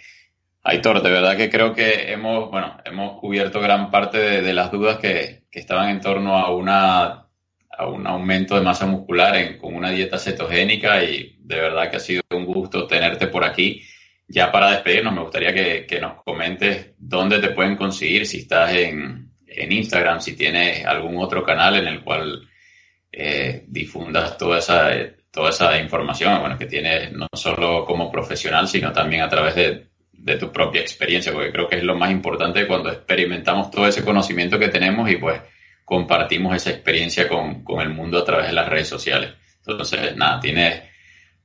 Aitor, 0.64 1.02
de 1.02 1.10
verdad 1.10 1.36
que 1.38 1.50
creo 1.50 1.74
que 1.74 2.12
hemos, 2.12 2.52
bueno, 2.52 2.78
hemos 2.86 3.20
cubierto 3.20 3.60
gran 3.60 3.90
parte 3.90 4.42
de, 4.42 4.54
las 4.54 4.72
dudas 4.72 5.00
que, 5.00 5.42
estaban 5.52 5.90
en 5.90 6.02
torno 6.02 6.38
a 6.38 6.54
una 6.54 7.28
a 7.78 7.88
un 7.88 8.06
aumento 8.06 8.56
de 8.56 8.62
masa 8.62 8.86
muscular 8.86 9.58
con 9.58 9.76
una 9.76 9.90
dieta 9.90 10.18
cetogénica 10.20 11.04
y 11.04 11.38
de 11.40 11.56
verdad 11.56 11.90
que 11.90 11.98
ha 11.98 12.00
sido 12.00 12.22
un 12.32 12.46
gusto 12.46 12.86
tenerte 12.86 13.28
por 13.28 13.44
aquí. 13.44 13.82
Ya 14.28 14.52
para 14.52 14.72
despedirnos, 14.72 15.14
me 15.14 15.22
gustaría 15.22 15.54
que, 15.54 16.00
nos 16.00 16.24
comentes 16.24 16.94
dónde 16.98 17.40
te 17.40 17.50
pueden 17.50 17.76
conseguir, 17.76 18.26
si 18.26 18.40
estás 18.40 18.74
en, 18.74 19.32
Instagram, 19.48 20.22
si 20.22 20.36
tienes 20.36 20.86
algún 20.86 21.18
otro 21.18 21.44
canal 21.44 21.76
en 21.76 21.88
el 21.88 22.04
cual 22.04 22.48
eh, 23.12 23.66
difundas 23.68 24.38
toda 24.38 24.60
esa, 24.60 24.92
toda 25.32 25.50
esa 25.50 25.78
información, 25.78 26.40
bueno, 26.40 26.58
que 26.58 26.68
tienes 26.68 27.12
no 27.12 27.28
solo 27.34 27.86
como 27.86 28.12
profesional, 28.12 28.68
sino 28.68 28.94
también 28.94 29.24
a 29.24 29.30
través 29.30 29.56
de, 29.56 29.91
de 30.24 30.38
tu 30.38 30.52
propia 30.52 30.82
experiencia, 30.82 31.34
porque 31.34 31.52
creo 31.52 31.68
que 31.68 31.78
es 31.78 31.84
lo 31.84 31.96
más 31.96 32.12
importante 32.12 32.68
cuando 32.68 32.92
experimentamos 32.92 33.72
todo 33.72 33.88
ese 33.88 34.04
conocimiento 34.04 34.60
que 34.60 34.68
tenemos 34.68 35.10
y 35.10 35.18
pues 35.18 35.42
compartimos 35.84 36.56
esa 36.56 36.70
experiencia 36.70 37.28
con, 37.28 37.64
el 37.82 37.90
mundo 37.90 38.20
a 38.20 38.26
través 38.26 38.48
de 38.48 38.54
las 38.54 38.70
redes 38.70 38.88
sociales. 38.88 39.32
Entonces, 39.66 40.16
nada, 40.16 40.40
tienes, 40.40 40.84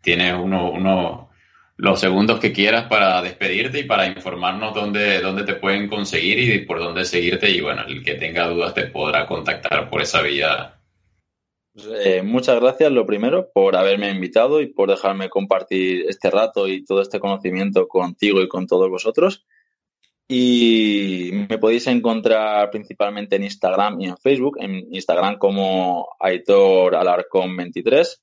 tienes 0.03 0.35
uno, 0.35 0.70
uno, 0.70 1.31
los 1.79 1.99
segundos 1.99 2.39
que 2.39 2.53
quieras 2.53 2.85
para 2.85 3.22
despedirte 3.22 3.81
y 3.81 3.85
para 3.85 4.07
informarnos 4.07 4.74
dónde, 4.74 5.20
dónde 5.20 5.45
te 5.45 5.55
pueden 5.55 5.89
conseguir 5.89 6.39
y 6.39 6.59
por 6.66 6.79
dónde 6.79 7.05
seguirte. 7.05 7.51
Y 7.51 7.61
bueno, 7.61 7.83
el 7.87 8.05
que 8.05 8.14
tenga 8.14 8.47
dudas 8.47 8.74
te 8.74 8.85
podrá 8.85 9.27
contactar 9.27 9.89
por 9.89 10.03
esa 10.03 10.20
vía 10.20 10.76
Eh, 11.77 12.22
muchas 12.22 12.59
gracias, 12.59 12.91
lo 12.91 13.05
primero, 13.05 13.51
por 13.53 13.77
haberme 13.77 14.11
invitado 14.11 14.61
y 14.62 14.66
por 14.66 14.89
dejarme 14.89 15.29
compartir 15.29 16.07
este 16.09 16.31
rato 16.31 16.68
y 16.68 16.85
todo 16.85 17.03
este 17.03 17.20
conocimiento 17.20 17.87
contigo 17.87 18.41
y 18.41 18.49
con 18.49 18.66
todos 18.66 18.89
vosotros. 18.89 19.45
Y 20.29 21.31
me 21.49 21.59
podéis 21.59 21.87
encontrar 21.87 22.70
principalmente 22.70 23.37
en 23.37 23.45
Instagram 23.45 24.01
y 24.01 24.07
en 24.07 24.16
Facebook. 24.16 24.57
En 24.59 24.93
Instagram 24.93 25.39
como 25.39 26.09
Aitor 26.18 26.97
Alarcón 26.97 27.57
23 27.57 28.22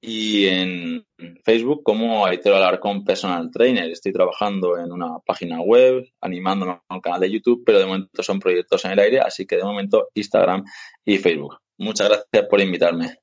y 0.00 0.46
en 0.46 1.06
Facebook 1.44 1.82
como 1.84 2.24
Aitor 2.24 2.54
Alarcón 2.54 3.04
Personal 3.04 3.50
Trainer. 3.50 3.90
Estoy 3.90 4.12
trabajando 4.12 4.78
en 4.78 4.90
una 4.92 5.18
página 5.26 5.60
web, 5.60 6.04
animándome 6.20 6.72
a 6.88 6.94
un 6.94 7.00
canal 7.00 7.20
de 7.20 7.30
YouTube, 7.30 7.62
pero 7.66 7.78
de 7.78 7.86
momento 7.86 8.22
son 8.22 8.40
proyectos 8.40 8.84
en 8.84 8.92
el 8.92 8.98
aire, 9.00 9.20
así 9.20 9.46
que 9.46 9.56
de 9.56 9.64
momento 9.64 10.08
Instagram 10.14 10.64
y 11.04 11.18
Facebook. 11.18 11.61
Muchas 11.78 12.08
gracias 12.08 12.48
por 12.48 12.60
invitarme. 12.60 13.18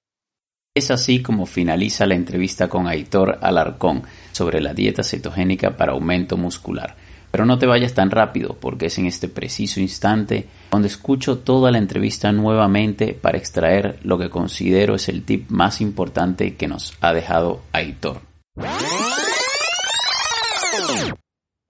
Es 0.75 0.91
así 0.91 1.21
como 1.21 1.45
finaliza 1.45 2.05
la 2.05 2.15
entrevista 2.15 2.69
con 2.69 2.87
Aitor 2.87 3.39
Alarcón 3.41 4.03
sobre 4.31 4.61
la 4.61 4.73
dieta 4.73 5.03
cetogénica 5.03 5.75
para 5.75 5.93
aumento 5.93 6.37
muscular. 6.37 6.95
Pero 7.31 7.45
no 7.45 7.59
te 7.59 7.65
vayas 7.65 7.93
tan 7.93 8.11
rápido 8.11 8.55
porque 8.59 8.87
es 8.87 8.97
en 8.97 9.05
este 9.05 9.27
preciso 9.27 9.79
instante 9.79 10.47
donde 10.71 10.87
escucho 10.87 11.39
toda 11.39 11.71
la 11.71 11.77
entrevista 11.77 12.31
nuevamente 12.31 13.13
para 13.13 13.37
extraer 13.37 13.99
lo 14.03 14.17
que 14.17 14.29
considero 14.29 14.95
es 14.95 15.09
el 15.09 15.25
tip 15.25 15.49
más 15.49 15.81
importante 15.81 16.55
que 16.55 16.67
nos 16.67 16.95
ha 17.01 17.13
dejado 17.13 17.61
Aitor. 17.71 18.21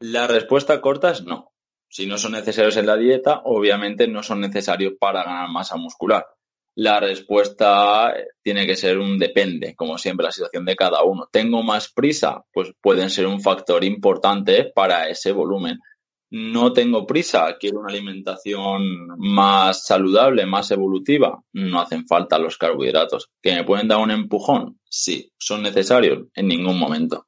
La 0.02 0.28
respuesta 0.28 0.80
corta 0.82 1.12
es 1.12 1.24
no. 1.24 1.52
Si 1.90 2.06
no 2.06 2.18
son 2.18 2.34
necesarios 2.34 2.78
en 2.78 2.86
la 2.86 2.96
dieta, 2.96 3.42
obviamente 3.44 4.08
no 4.08 4.24
son 4.24 4.42
necesarios 4.42 4.94
para 5.00 5.24
ganar 5.24 5.50
masa 5.50 5.76
muscular 5.76 6.26
la 6.80 7.02
respuesta 7.02 8.14
tiene 8.42 8.66
que 8.66 8.78
ser 8.78 9.00
un 9.00 9.20
depende, 9.20 9.76
como 9.76 9.98
siempre, 9.98 10.24
la 10.24 10.32
situación 10.32 10.64
de 10.64 10.78
cada 10.78 11.04
uno. 11.04 11.28
¿Tengo 11.30 11.62
más 11.62 11.92
prisa? 11.92 12.46
Pues 12.54 12.72
pueden 12.80 13.10
ser 13.10 13.28
un 13.28 13.42
factor 13.42 13.84
importante 13.84 14.72
para 14.74 15.10
ese 15.10 15.34
volumen. 15.34 15.80
No 16.32 16.72
tengo 16.72 17.06
prisa, 17.06 17.58
quiero 17.60 17.80
una 17.80 17.92
alimentación 17.92 19.08
más 19.18 19.84
saludable, 19.84 20.46
más 20.46 20.72
evolutiva. 20.72 21.44
No 21.52 21.82
hacen 21.82 22.08
falta 22.08 22.40
los 22.40 22.58
carbohidratos. 22.58 23.30
¿Que 23.42 23.56
me 23.56 23.66
pueden 23.66 23.90
dar 23.90 23.98
un 23.98 24.12
empujón? 24.12 24.80
Sí, 24.90 25.34
son 25.38 25.64
necesarios 25.64 26.28
en 26.34 26.48
ningún 26.48 26.80
momento. 26.80 27.26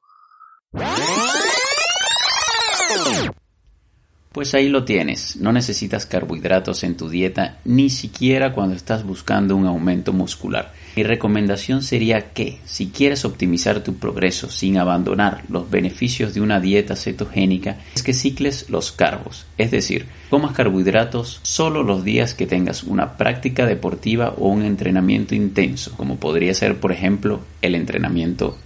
Pues 4.32 4.54
ahí 4.54 4.70
lo 4.70 4.84
tienes, 4.84 5.36
no 5.36 5.52
necesitas 5.52 6.06
carbohidratos 6.06 6.84
en 6.84 6.96
tu 6.96 7.10
dieta 7.10 7.58
ni 7.66 7.90
siquiera 7.90 8.54
cuando 8.54 8.74
estás 8.74 9.04
buscando 9.04 9.54
un 9.54 9.66
aumento 9.66 10.14
muscular. 10.14 10.72
Mi 10.96 11.02
recomendación 11.02 11.82
sería 11.82 12.32
que, 12.32 12.58
si 12.64 12.88
quieres 12.88 13.26
optimizar 13.26 13.84
tu 13.84 13.96
progreso 13.96 14.48
sin 14.48 14.78
abandonar 14.78 15.42
los 15.50 15.70
beneficios 15.70 16.32
de 16.32 16.40
una 16.40 16.60
dieta 16.60 16.96
cetogénica, 16.96 17.76
es 17.94 18.02
que 18.02 18.14
cicles 18.14 18.70
los 18.70 18.90
carbos, 18.90 19.44
es 19.58 19.70
decir, 19.70 20.06
comas 20.30 20.52
carbohidratos 20.52 21.40
solo 21.42 21.82
los 21.82 22.02
días 22.02 22.32
que 22.32 22.46
tengas 22.46 22.84
una 22.84 23.18
práctica 23.18 23.66
deportiva 23.66 24.34
o 24.38 24.48
un 24.48 24.62
entrenamiento 24.62 25.34
intenso, 25.34 25.92
como 25.94 26.16
podría 26.16 26.54
ser 26.54 26.80
por 26.80 26.92
ejemplo 26.92 27.40
el 27.60 27.74
entrenamiento 27.74 28.56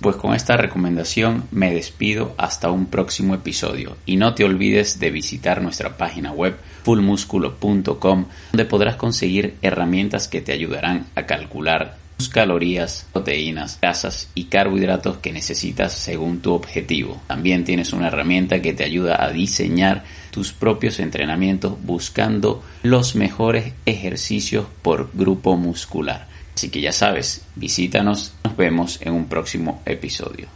Pues 0.00 0.16
con 0.16 0.34
esta 0.34 0.56
recomendación 0.56 1.44
me 1.50 1.74
despido 1.74 2.34
hasta 2.38 2.70
un 2.70 2.86
próximo 2.86 3.34
episodio 3.34 3.96
y 4.06 4.16
no 4.16 4.34
te 4.34 4.44
olvides 4.44 5.00
de 5.00 5.10
visitar 5.10 5.62
nuestra 5.62 5.96
página 5.96 6.32
web 6.32 6.56
fullmusculo.com 6.84 8.26
donde 8.52 8.64
podrás 8.64 8.96
conseguir 8.96 9.56
herramientas 9.62 10.28
que 10.28 10.40
te 10.40 10.52
ayudarán 10.52 11.06
a 11.14 11.26
calcular 11.26 11.98
tus 12.20 12.28
calorías, 12.28 13.06
proteínas, 13.14 13.78
grasas 13.80 14.28
y 14.34 14.44
carbohidratos 14.44 15.16
que 15.18 15.32
necesitas 15.32 15.94
según 15.94 16.40
tu 16.40 16.52
objetivo. 16.52 17.18
También 17.26 17.64
tienes 17.64 17.94
una 17.94 18.08
herramienta 18.08 18.60
que 18.60 18.74
te 18.74 18.84
ayuda 18.84 19.24
a 19.24 19.30
diseñar 19.30 20.04
tus 20.30 20.52
propios 20.52 21.00
entrenamientos 21.00 21.82
buscando 21.82 22.62
los 22.82 23.16
mejores 23.16 23.72
ejercicios 23.86 24.66
por 24.82 25.10
grupo 25.14 25.56
muscular. 25.56 26.29
Así 26.60 26.68
que 26.68 26.82
ya 26.82 26.92
sabes, 26.92 27.40
visítanos, 27.56 28.34
nos 28.44 28.54
vemos 28.54 29.00
en 29.00 29.14
un 29.14 29.24
próximo 29.30 29.80
episodio. 29.86 30.50